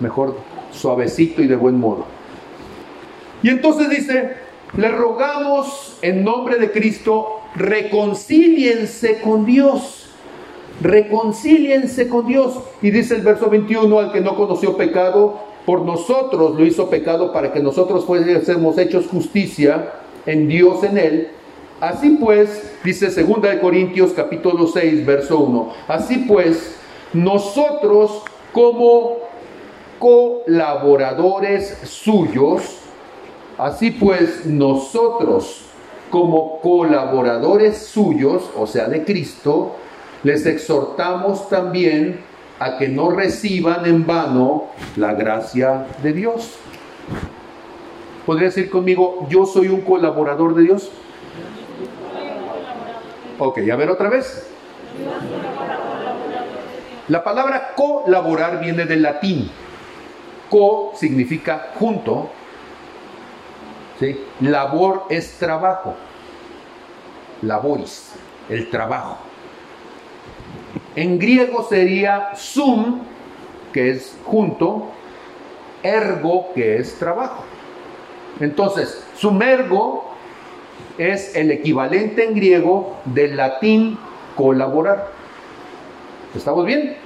[0.00, 0.36] mejor
[0.72, 2.06] suavecito y de buen modo.
[3.42, 4.36] Y entonces dice,
[4.76, 10.08] le rogamos en nombre de Cristo, reconcíliense con Dios.
[10.80, 12.54] Reconcíliense con Dios.
[12.80, 17.32] Y dice el verso 21, al que no conoció pecado, por nosotros lo hizo pecado
[17.32, 19.92] para que nosotros fuésemos hechos justicia
[20.26, 21.28] en Dios en él.
[21.80, 26.76] Así pues, dice 2 de Corintios capítulo 6, verso 1, así pues,
[27.14, 29.16] nosotros como
[29.98, 32.79] colaboradores suyos,
[33.58, 35.62] así pues, nosotros
[36.10, 39.76] como colaboradores suyos, o sea, de Cristo,
[40.22, 42.20] les exhortamos también
[42.58, 46.56] a que no reciban en vano la gracia de Dios.
[48.26, 50.90] ¿Podría decir conmigo, yo soy un colaborador de Dios?
[53.38, 54.46] Ok, a ver otra vez.
[57.08, 59.50] La palabra colaborar viene del latín.
[60.50, 62.28] Co significa junto.
[64.40, 65.94] Labor es trabajo.
[67.42, 68.12] Laboris,
[68.48, 69.18] el trabajo.
[70.96, 73.00] En griego sería sum,
[73.72, 74.88] que es junto,
[75.82, 77.44] ergo, que es trabajo.
[78.40, 80.10] Entonces, sumergo
[80.98, 83.98] es el equivalente en griego del latín
[84.36, 85.08] colaborar.
[86.34, 86.96] ¿Estamos bien?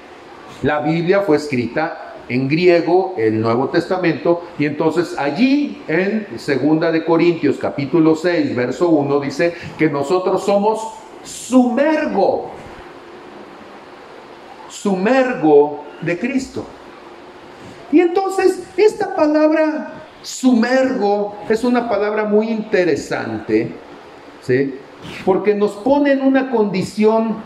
[0.63, 7.05] La Biblia fue escrita en griego, el Nuevo Testamento, y entonces allí en Segunda de
[7.05, 10.81] Corintios capítulo 6, verso 1 dice que nosotros somos
[11.23, 12.51] sumergo
[14.85, 16.67] sumergo de Cristo.
[17.93, 23.73] Y entonces esta palabra sumergo es una palabra muy interesante,
[24.43, 24.75] ¿sí?
[25.25, 27.37] porque nos pone en una condición,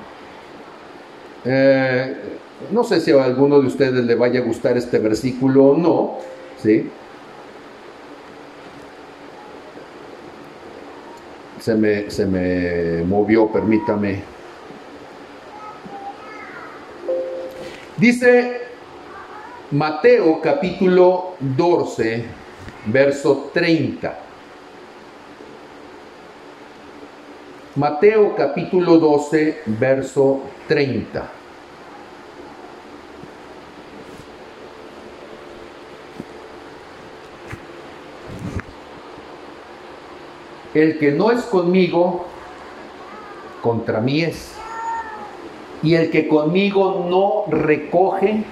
[1.44, 2.38] eh,
[2.70, 6.18] no sé si a alguno de ustedes le vaya a gustar este versículo o no,
[6.61, 6.90] ¿sí?
[11.61, 14.22] Se me, se me movió, permítame.
[17.96, 18.61] Dice
[19.70, 22.24] Mateo capítulo 12,
[22.86, 24.18] verso 30.
[27.74, 31.38] Mateo capítulo 12, verso 30.
[40.74, 42.26] El que no es conmigo,
[43.62, 44.58] contra mí es
[45.82, 48.42] y el que conmigo no recoge,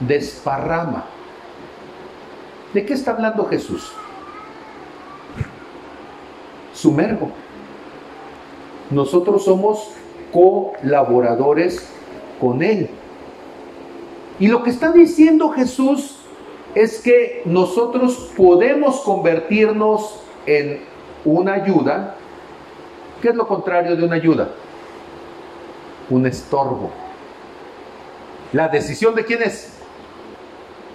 [0.00, 1.04] desparrama.
[2.72, 3.92] ¿De qué está hablando Jesús?
[6.72, 7.30] Sumergo.
[8.90, 9.90] Nosotros somos
[10.32, 11.86] colaboradores
[12.40, 12.88] con Él.
[14.38, 16.16] Y lo que está diciendo Jesús
[16.74, 20.80] es que nosotros podemos convertirnos en
[21.24, 22.16] una ayuda.
[23.20, 24.48] ¿Qué es lo contrario de una ayuda?
[26.10, 26.90] un estorbo.
[28.52, 29.72] La decisión de quién es?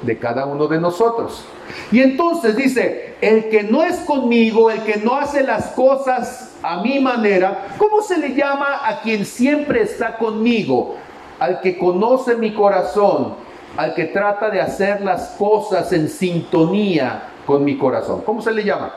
[0.02, 1.46] De cada uno de nosotros.
[1.92, 6.82] Y entonces dice, el que no es conmigo, el que no hace las cosas a
[6.82, 10.98] mi manera, ¿cómo se le llama a quien siempre está conmigo?
[11.40, 13.36] Al que conoce mi corazón,
[13.78, 18.22] al que trata de hacer las cosas en sintonía con mi corazón.
[18.26, 18.94] ¿Cómo se le llama?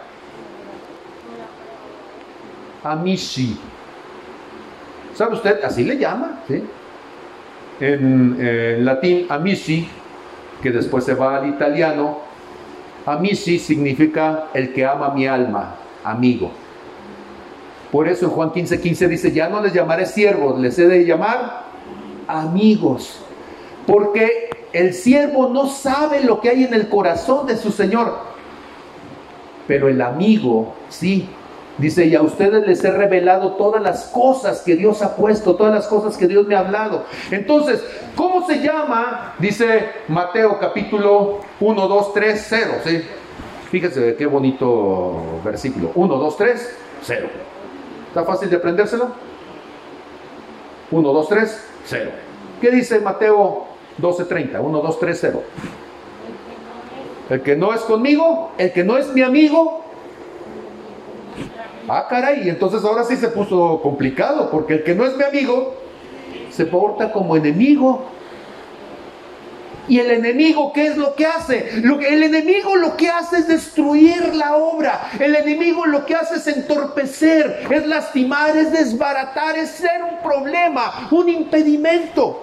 [2.90, 3.56] Amishi.
[5.14, 5.64] ¿Sabe usted?
[5.64, 6.62] Así le llama, ¿sí?
[7.80, 9.88] en, latín amici,
[10.62, 12.18] que después se va al italiano.
[13.06, 16.50] Amici significa el que ama mi alma, amigo.
[17.90, 21.04] Por eso en Juan 15:15 15 dice, ya no les llamaré siervos, les he de
[21.04, 21.64] llamar
[22.26, 23.20] amigos.
[23.86, 28.18] Porque el siervo no sabe lo que hay en el corazón de su Señor,
[29.66, 31.28] pero el amigo sí.
[31.78, 35.72] Dice, y a ustedes les he revelado todas las cosas que Dios ha puesto, todas
[35.72, 37.04] las cosas que Dios me ha hablado.
[37.30, 37.84] Entonces,
[38.16, 39.34] ¿cómo se llama?
[39.38, 42.72] Dice Mateo capítulo 1, 2, 3, 0.
[42.84, 43.02] ¿sí?
[43.70, 45.92] Fíjense qué bonito versículo.
[45.94, 47.28] 1, 2, 3, 0.
[48.08, 49.10] ¿Está fácil de aprendérselo?
[50.90, 52.10] 1, 2, 3, 0.
[52.60, 53.66] ¿Qué dice Mateo
[53.98, 54.60] 12, 30?
[54.60, 55.42] 1, 2, 3, 0.
[57.30, 59.84] El que no es conmigo, el que no es mi amigo.
[61.88, 65.74] Ah, caray, entonces ahora sí se puso complicado, porque el que no es mi amigo
[66.50, 68.04] se porta como enemigo.
[69.88, 71.80] ¿Y el enemigo qué es lo que hace?
[71.82, 75.10] Lo el enemigo lo que hace es destruir la obra.
[75.18, 81.08] El enemigo lo que hace es entorpecer, es lastimar, es desbaratar, es ser un problema,
[81.10, 82.42] un impedimento.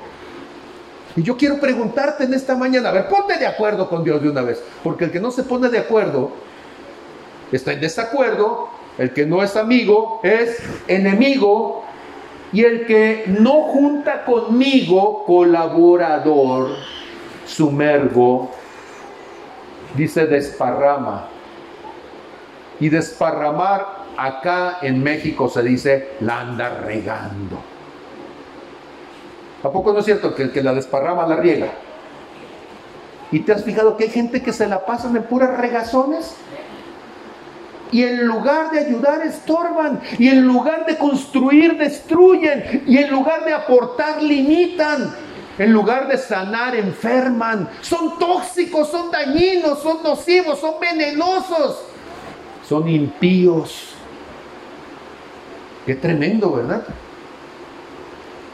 [1.15, 4.29] Y yo quiero preguntarte en esta mañana, a ver, ponte de acuerdo con Dios de
[4.29, 6.31] una vez, porque el que no se pone de acuerdo
[7.51, 11.83] está en desacuerdo, el que no es amigo es enemigo
[12.53, 16.69] y el que no junta conmigo, colaborador,
[17.45, 18.51] sumergo,
[19.95, 21.27] dice desparrama.
[22.79, 27.57] Y desparramar acá en México se dice la anda regando.
[29.63, 31.67] ¿A poco no es cierto que el que la desparrama la riega?
[33.31, 36.35] ¿Y te has fijado que hay gente que se la pasan en puras regazones?
[37.95, 40.01] Y en lugar de ayudar estorban.
[40.19, 42.83] Y en lugar de construir destruyen.
[42.85, 45.15] Y en lugar de aportar limitan.
[45.57, 47.69] En lugar de sanar enferman.
[47.79, 51.85] Son tóxicos, son dañinos, son nocivos, son venenosos.
[52.67, 53.93] Son impíos.
[55.85, 56.83] Qué tremendo, ¿verdad?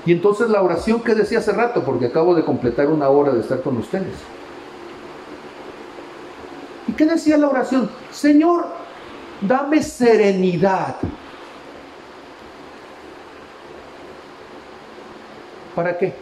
[0.05, 3.39] Y entonces la oración que decía hace rato, porque acabo de completar una hora de
[3.39, 4.13] estar con ustedes.
[6.87, 7.89] ¿Y qué decía la oración?
[8.11, 8.80] Señor,
[9.41, 10.95] dame serenidad.
[15.75, 16.13] ¿Para qué?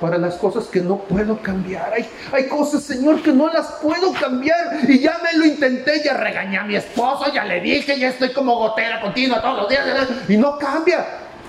[0.00, 1.92] para las cosas que no puedo cambiar.
[1.92, 4.78] Hay, hay cosas, Señor, que no las puedo cambiar.
[4.88, 8.32] Y ya me lo intenté, ya regañé a mi esposo, ya le dije, ya estoy
[8.32, 9.86] como gotera continua todos los días.
[10.28, 11.06] Y no cambia.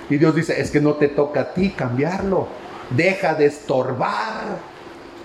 [0.09, 2.47] Y Dios dice, es que no te toca a ti cambiarlo.
[2.89, 4.76] Deja de estorbar.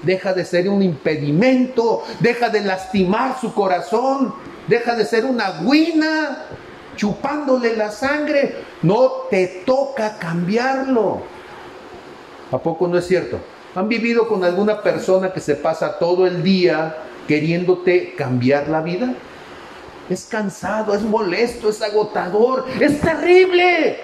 [0.03, 2.03] Deja de ser un impedimento.
[2.20, 4.34] Deja de lastimar su corazón.
[4.66, 6.44] Deja de ser una guina
[6.96, 8.57] chupándole la sangre.
[8.82, 11.22] No te toca cambiarlo.
[12.50, 13.38] ¿A poco no es cierto?
[13.74, 16.96] ¿Han vivido con alguna persona que se pasa todo el día
[17.26, 19.14] queriéndote cambiar la vida?
[20.11, 24.00] Es cansado, es molesto, es agotador, es terrible.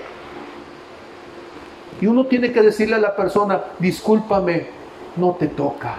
[2.01, 4.78] Y uno tiene que decirle a la persona, discúlpame,
[5.19, 5.97] no te toca.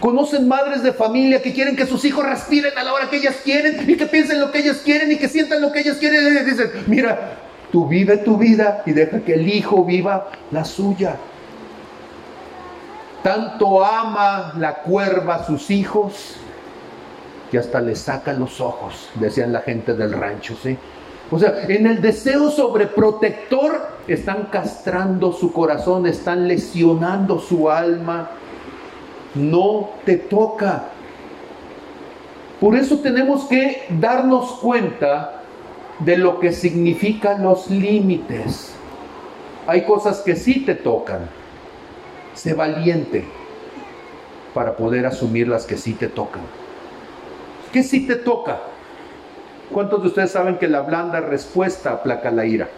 [0.00, 3.36] Conocen madres de familia que quieren que sus hijos respiren a la hora que ellas
[3.42, 6.36] quieren y que piensen lo que ellas quieren y que sientan lo que ellas quieren.
[6.36, 7.38] Y dicen, mira,
[7.74, 11.16] Tú vive tu vida y deja que el hijo viva la suya.
[13.20, 16.36] Tanto ama la cuerva a sus hijos
[17.50, 20.78] que hasta le saca los ojos, decían la gente del rancho, ¿sí?
[21.30, 28.30] O sea, en el deseo sobreprotector están castrando su corazón, están lesionando su alma.
[29.34, 30.84] No te toca.
[32.60, 35.42] Por eso tenemos que darnos cuenta
[35.98, 38.74] de lo que significan los límites.
[39.66, 41.28] Hay cosas que sí te tocan.
[42.34, 43.24] Sé valiente
[44.52, 46.42] para poder asumir las que sí te tocan.
[47.72, 48.60] ¿Qué sí te toca?
[49.72, 52.68] ¿Cuántos de ustedes saben que la blanda respuesta aplaca la ira?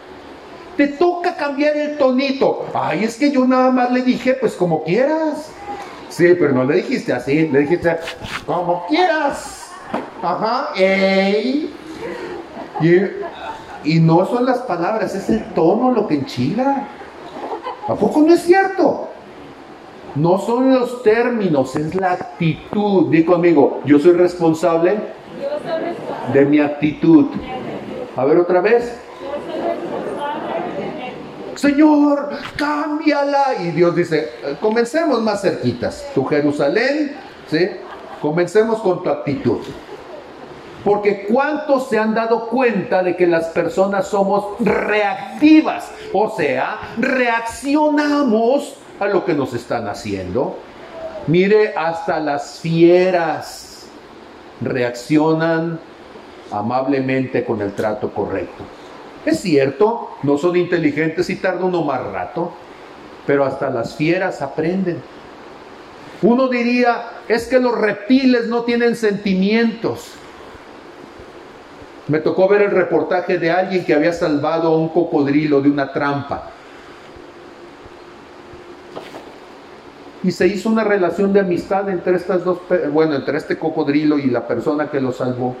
[0.75, 2.65] Te toca cambiar el tonito.
[2.73, 5.51] Ay, es que yo nada más le dije, pues como quieras.
[6.09, 7.97] Sí, pero no le dijiste así, le dijiste
[8.45, 9.71] como quieras.
[10.21, 11.73] Ajá, ey.
[13.83, 16.87] Y, no son las palabras, es el tono lo que enchila.
[17.87, 19.09] ¿A poco no es cierto?
[20.15, 23.09] No son los términos, es la actitud.
[23.09, 24.97] Di conmigo, yo soy responsable,
[26.33, 27.27] de mi actitud.
[28.15, 28.99] A ver otra vez.
[31.55, 33.55] Señor, cámbiala.
[33.61, 36.05] Y Dios dice, comencemos más cerquitas.
[36.13, 37.15] Tu Jerusalén,
[37.49, 37.69] ¿sí?
[38.21, 39.59] Comencemos con tu actitud.
[40.83, 45.91] Porque ¿cuántos se han dado cuenta de que las personas somos reactivas?
[46.13, 50.57] O sea, reaccionamos a lo que nos están haciendo.
[51.27, 53.66] Mire, hasta las fieras
[54.61, 55.79] reaccionan
[56.51, 58.63] amablemente con el trato correcto.
[59.25, 62.53] Es cierto, no son inteligentes y tardan uno más rato,
[63.25, 65.01] pero hasta las fieras aprenden.
[66.21, 70.13] Uno diría, es que los reptiles no tienen sentimientos.
[72.07, 75.91] Me tocó ver el reportaje de alguien que había salvado a un cocodrilo de una
[75.91, 76.51] trampa.
[80.27, 82.59] Y se hizo una relación de amistad entre estas dos,
[82.91, 85.55] bueno, entre este cocodrilo y la persona que lo salvó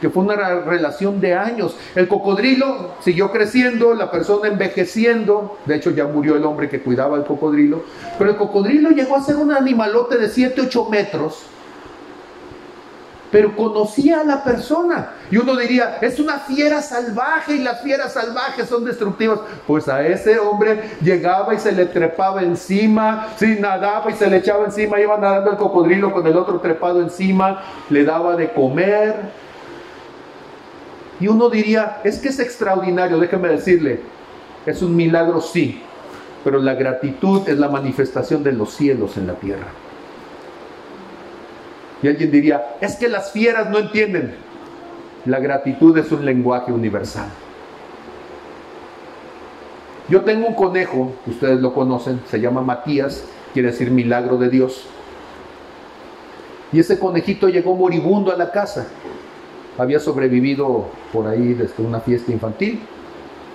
[0.00, 1.76] que fue una relación de años.
[1.94, 7.16] El cocodrilo siguió creciendo, la persona envejeciendo, de hecho ya murió el hombre que cuidaba
[7.16, 7.82] el cocodrilo,
[8.18, 11.46] pero el cocodrilo llegó a ser un animalote de 7, 8 metros,
[13.30, 15.10] pero conocía a la persona.
[15.30, 19.40] Y uno diría, es una fiera salvaje y las fieras salvajes son destructivas.
[19.66, 24.38] Pues a ese hombre llegaba y se le trepaba encima, sí, nadaba y se le
[24.38, 29.46] echaba encima, iba nadando el cocodrilo con el otro trepado encima, le daba de comer
[31.18, 34.00] y uno diría, es que es extraordinario, déjeme decirle,
[34.66, 35.80] es un milagro sí,
[36.44, 39.68] pero la gratitud es la manifestación de los cielos en la tierra.
[42.02, 44.34] Y alguien diría, es que las fieras no entienden.
[45.24, 47.28] La gratitud es un lenguaje universal.
[50.08, 54.86] Yo tengo un conejo, ustedes lo conocen, se llama Matías, quiere decir milagro de Dios.
[56.72, 58.86] Y ese conejito llegó moribundo a la casa
[59.78, 62.80] había sobrevivido por ahí desde una fiesta infantil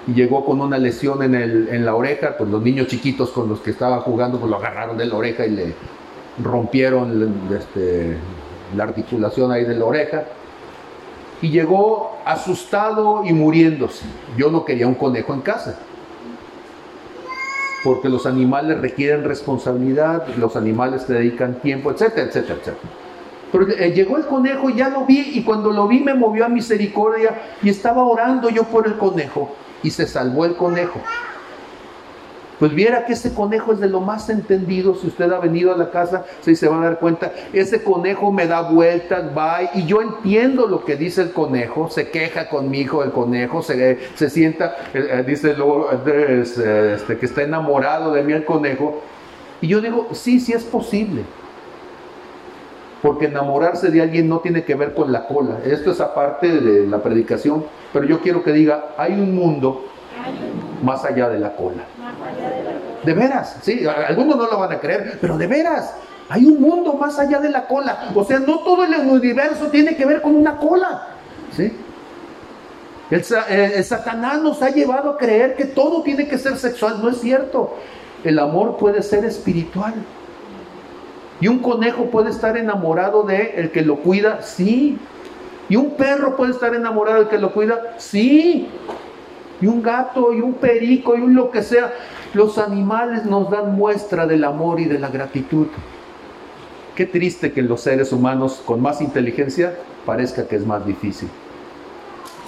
[0.07, 3.49] y llegó con una lesión en, el, en la oreja, pues los niños chiquitos con
[3.49, 5.75] los que estaba jugando pues lo agarraron de la oreja y le
[6.41, 8.17] rompieron este,
[8.75, 10.23] la articulación ahí de la oreja
[11.41, 14.05] y llegó asustado y muriéndose.
[14.37, 15.79] Yo no quería un conejo en casa,
[17.83, 22.91] porque los animales requieren responsabilidad, los animales te dedican tiempo, etcétera, etcétera, etcétera.
[23.51, 26.45] Pero eh, llegó el conejo y ya lo vi y cuando lo vi me movió
[26.45, 29.53] a misericordia y estaba orando yo por el conejo
[29.83, 31.01] y se salvó el conejo.
[32.61, 34.93] Pues viera que ese conejo es de lo más entendido.
[34.93, 37.33] Si usted ha venido a la casa, sí se va a dar cuenta.
[37.53, 41.89] Ese conejo me da vueltas, va y yo entiendo lo que dice el conejo.
[41.89, 47.41] Se queja conmigo el conejo, se, se sienta, eh, eh, dice luego este, que está
[47.41, 49.01] enamorado de mí el conejo.
[49.59, 51.23] Y yo digo, sí, sí es posible
[53.01, 55.61] porque enamorarse de alguien no tiene que ver con la cola.
[55.65, 59.83] Esto es aparte de la predicación, pero yo quiero que diga, hay un mundo
[60.83, 61.85] más allá de la cola.
[63.03, 65.95] De veras, sí, algunos no lo van a creer, pero de veras,
[66.29, 68.11] hay un mundo más allá de la cola.
[68.15, 71.07] O sea, no todo el universo tiene que ver con una cola.
[71.51, 71.73] ¿sí?
[73.09, 77.01] El, eh, el, Satanás nos ha llevado a creer que todo tiene que ser sexual.
[77.01, 77.75] No es cierto.
[78.23, 79.93] El amor puede ser espiritual.
[81.41, 84.41] ¿Y un conejo puede estar enamorado de el que lo cuida?
[84.41, 84.97] Sí.
[85.67, 87.95] ¿Y un perro puede estar enamorado del que lo cuida?
[87.97, 88.69] Sí.
[89.61, 90.33] ¿Y un gato?
[90.33, 91.15] ¿Y un perico?
[91.15, 91.93] ¿Y un lo que sea?
[92.33, 95.67] Los animales nos dan muestra del amor y de la gratitud.
[96.95, 101.29] Qué triste que los seres humanos con más inteligencia parezca que es más difícil.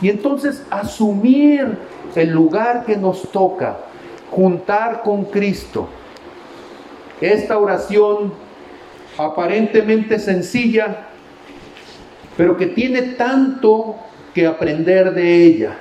[0.01, 1.77] Y entonces asumir
[2.15, 3.77] el lugar que nos toca,
[4.31, 5.87] juntar con Cristo.
[7.21, 8.33] Esta oración
[9.17, 11.07] aparentemente sencilla,
[12.35, 13.95] pero que tiene tanto
[14.33, 15.77] que aprender de ella.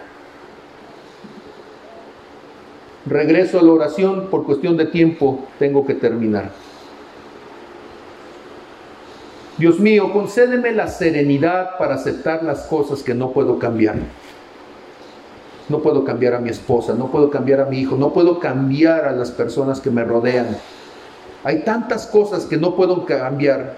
[3.06, 6.50] Regreso a la oración, por cuestión de tiempo tengo que terminar.
[9.58, 13.96] Dios mío, concédeme la serenidad para aceptar las cosas que no puedo cambiar.
[15.68, 19.04] No puedo cambiar a mi esposa, no puedo cambiar a mi hijo, no puedo cambiar
[19.04, 20.56] a las personas que me rodean.
[21.44, 23.76] Hay tantas cosas que no puedo cambiar.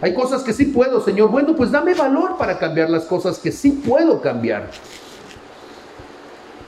[0.00, 1.30] Hay cosas que sí puedo, Señor.
[1.30, 4.70] Bueno, pues dame valor para cambiar las cosas que sí puedo cambiar.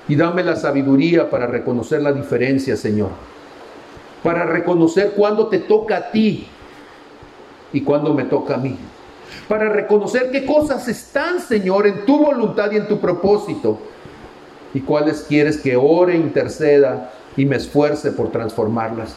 [0.09, 3.11] Y dame la sabiduría para reconocer la diferencia, Señor.
[4.23, 6.47] Para reconocer cuándo te toca a ti
[7.73, 8.77] y cuándo me toca a mí.
[9.49, 13.79] Para reconocer qué cosas están, Señor, en tu voluntad y en tu propósito.
[14.73, 19.17] Y cuáles quieres que ore, interceda y me esfuerce por transformarlas.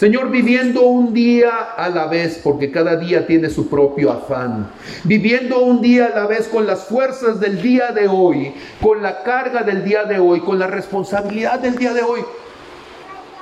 [0.00, 4.70] Señor, viviendo un día a la vez, porque cada día tiene su propio afán.
[5.04, 9.22] Viviendo un día a la vez con las fuerzas del día de hoy, con la
[9.22, 12.22] carga del día de hoy, con la responsabilidad del día de hoy,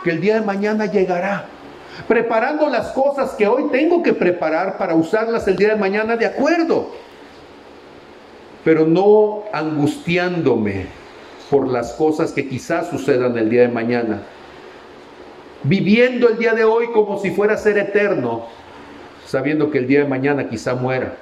[0.02, 1.46] que el día de mañana llegará.
[2.08, 6.26] preparando las cosas que hoy tengo que preparar para usarlas el día de mañana de
[6.26, 6.90] acuerdo,
[8.64, 10.86] pero no angustiándome
[11.50, 14.22] por las cosas que quizás sucedan el día de mañana,
[15.62, 18.46] viviendo el día de hoy como si fuera a ser eterno,
[19.26, 21.16] sabiendo que el día de mañana quizá muera.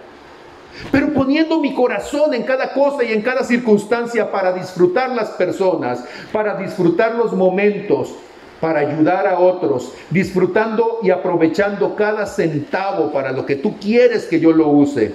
[0.92, 6.04] Pero poniendo mi corazón en cada cosa y en cada circunstancia para disfrutar las personas,
[6.32, 8.14] para disfrutar los momentos,
[8.60, 14.38] para ayudar a otros, disfrutando y aprovechando cada centavo para lo que tú quieres que
[14.38, 15.14] yo lo use,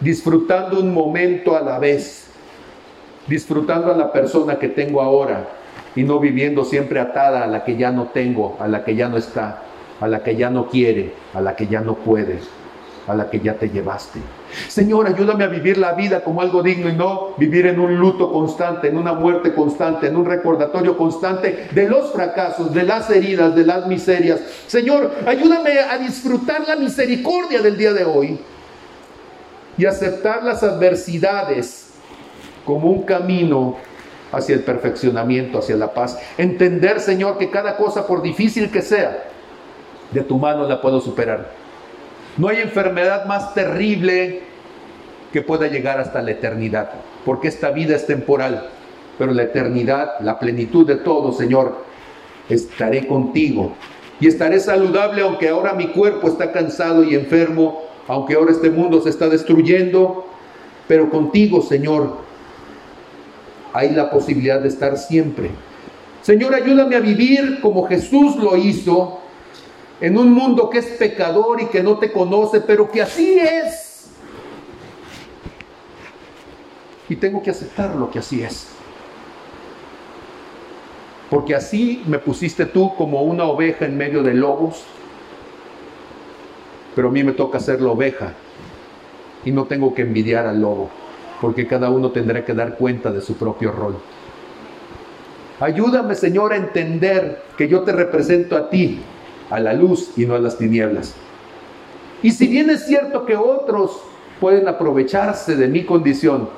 [0.00, 2.28] disfrutando un momento a la vez,
[3.26, 5.46] disfrutando a la persona que tengo ahora
[5.96, 9.08] y no viviendo siempre atada a la que ya no tengo, a la que ya
[9.08, 9.62] no está,
[10.00, 12.38] a la que ya no quiere, a la que ya no puede,
[13.08, 14.20] a la que ya te llevaste.
[14.68, 18.30] Señor, ayúdame a vivir la vida como algo digno y no vivir en un luto
[18.30, 23.54] constante, en una muerte constante, en un recordatorio constante de los fracasos, de las heridas,
[23.54, 24.40] de las miserias.
[24.66, 28.38] Señor, ayúdame a disfrutar la misericordia del día de hoy
[29.78, 31.94] y aceptar las adversidades
[32.64, 33.76] como un camino
[34.32, 36.18] hacia el perfeccionamiento, hacia la paz.
[36.36, 39.24] Entender, Señor, que cada cosa, por difícil que sea,
[40.10, 41.66] de tu mano la puedo superar
[42.36, 44.42] no hay enfermedad más terrible
[45.32, 46.90] que pueda llegar hasta la eternidad,
[47.24, 48.68] porque esta vida es temporal,
[49.18, 51.84] pero la eternidad, la plenitud de todo, Señor,
[52.48, 53.72] estaré contigo
[54.20, 59.00] y estaré saludable aunque ahora mi cuerpo está cansado y enfermo, aunque ahora este mundo
[59.00, 60.26] se está destruyendo,
[60.86, 62.18] pero contigo, Señor,
[63.72, 65.50] hay la posibilidad de estar siempre.
[66.22, 69.20] Señor, ayúdame a vivir como Jesús lo hizo,
[70.00, 74.10] en un mundo que es pecador y que no te conoce, pero que así es.
[77.08, 78.68] Y tengo que aceptar lo que así es.
[81.30, 84.84] Porque así me pusiste tú como una oveja en medio de lobos,
[86.94, 88.32] pero a mí me toca ser la oveja
[89.44, 90.90] y no tengo que envidiar al lobo,
[91.40, 93.96] porque cada uno tendrá que dar cuenta de su propio rol.
[95.60, 99.00] Ayúdame, Señor, a entender que yo te represento a ti
[99.50, 101.14] a la luz y no a las tinieblas.
[102.22, 104.00] Y si bien es cierto que otros
[104.40, 106.48] pueden aprovecharse de mi condición,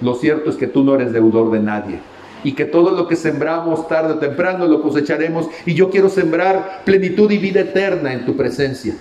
[0.00, 2.00] lo cierto es que tú no eres deudor de nadie.
[2.44, 5.48] Y que todo lo que sembramos tarde o temprano lo cosecharemos.
[5.64, 8.94] Y yo quiero sembrar plenitud y vida eterna en tu presencia.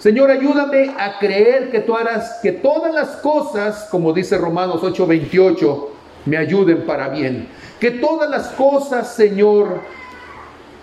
[0.00, 5.88] Señor, ayúdame a creer que tú harás que todas las cosas, como dice Romanos 8:28,
[6.24, 7.48] me ayuden para bien.
[7.78, 9.80] Que todas las cosas, Señor,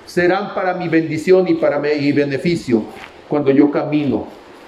[0.06, 2.84] serán para mi bendición y para mi beneficio
[3.28, 4.28] cuando yo camino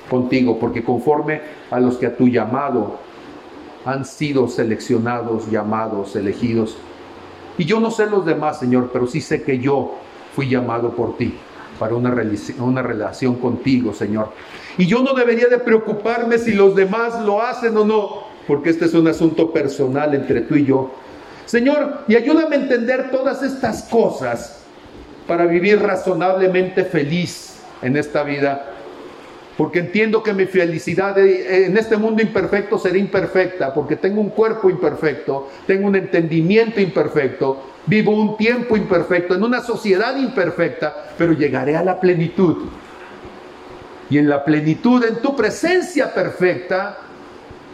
[0.09, 2.97] contigo, porque conforme a los que a tu llamado
[3.85, 6.75] han sido seleccionados, llamados, elegidos.
[7.55, 9.93] Y yo no sé los demás, Señor, pero sí sé que yo
[10.33, 11.35] fui llamado por ti
[11.79, 12.13] para una,
[12.59, 14.33] una relación contigo, Señor.
[14.77, 18.85] Y yo no debería de preocuparme si los demás lo hacen o no, porque este
[18.85, 20.91] es un asunto personal entre tú y yo.
[21.45, 24.59] Señor, y ayúdame a entender todas estas cosas
[25.25, 28.73] para vivir razonablemente feliz en esta vida.
[29.59, 34.69] Porque entiendo que mi felicidad en este mundo imperfecto será imperfecta, porque tengo un cuerpo
[34.69, 41.75] imperfecto, tengo un entendimiento imperfecto, vivo un tiempo imperfecto, en una sociedad imperfecta, pero llegaré
[41.75, 42.69] a la plenitud.
[44.09, 46.97] Y en la plenitud, en tu presencia perfecta,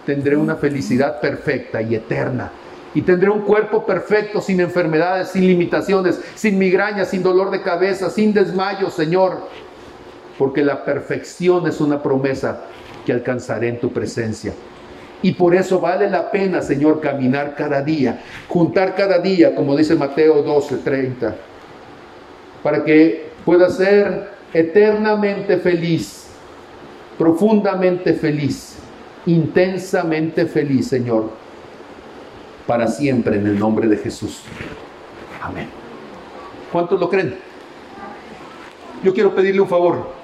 [0.07, 2.51] tendré una felicidad perfecta y eterna
[2.95, 8.09] y tendré un cuerpo perfecto, sin enfermedades, sin limitaciones, sin migrañas, sin dolor de cabeza,
[8.09, 9.49] sin desmayo, Señor.
[10.38, 12.64] Porque la perfección es una promesa
[13.05, 14.53] que alcanzaré en tu presencia.
[15.22, 19.95] Y por eso vale la pena, Señor, caminar cada día, juntar cada día, como dice
[19.95, 21.35] Mateo 12, 30,
[22.61, 26.27] para que pueda ser eternamente feliz,
[27.18, 28.76] profundamente feliz,
[29.26, 31.45] intensamente feliz, Señor
[32.68, 34.41] para siempre en el nombre de Jesús.
[35.41, 35.68] Amén.
[36.72, 37.35] ¿Cuántos lo creen?
[39.03, 40.14] Yo quiero pedirle un favor.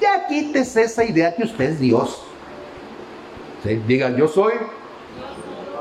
[0.00, 2.22] Ya quítese esa idea que usted es Dios.
[3.86, 4.52] Digan, yo soy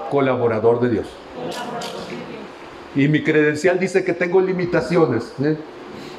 [0.09, 1.07] colaborador de Dios.
[2.95, 5.33] Y mi credencial dice que tengo limitaciones.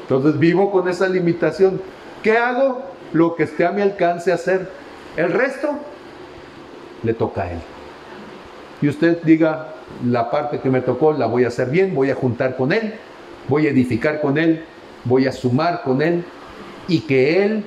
[0.02, 1.80] Entonces vivo con esa limitación.
[2.22, 2.82] ¿Qué hago?
[3.12, 4.70] Lo que esté a mi alcance hacer.
[5.16, 5.70] El resto
[7.02, 7.60] le toca a Él
[8.82, 9.74] y usted diga,
[10.06, 12.94] la parte que me tocó la voy a hacer bien, voy a juntar con Él,
[13.48, 14.64] voy a edificar con Él,
[15.04, 16.24] voy a sumar con Él
[16.88, 17.64] y que Él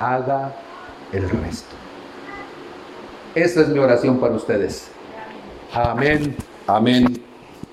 [0.00, 0.52] haga
[1.12, 1.76] el resto.
[3.34, 4.90] Esa es mi oración para ustedes.
[5.72, 6.34] Amén,
[6.66, 7.22] amén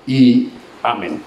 [0.06, 0.52] y
[0.84, 1.22] amén.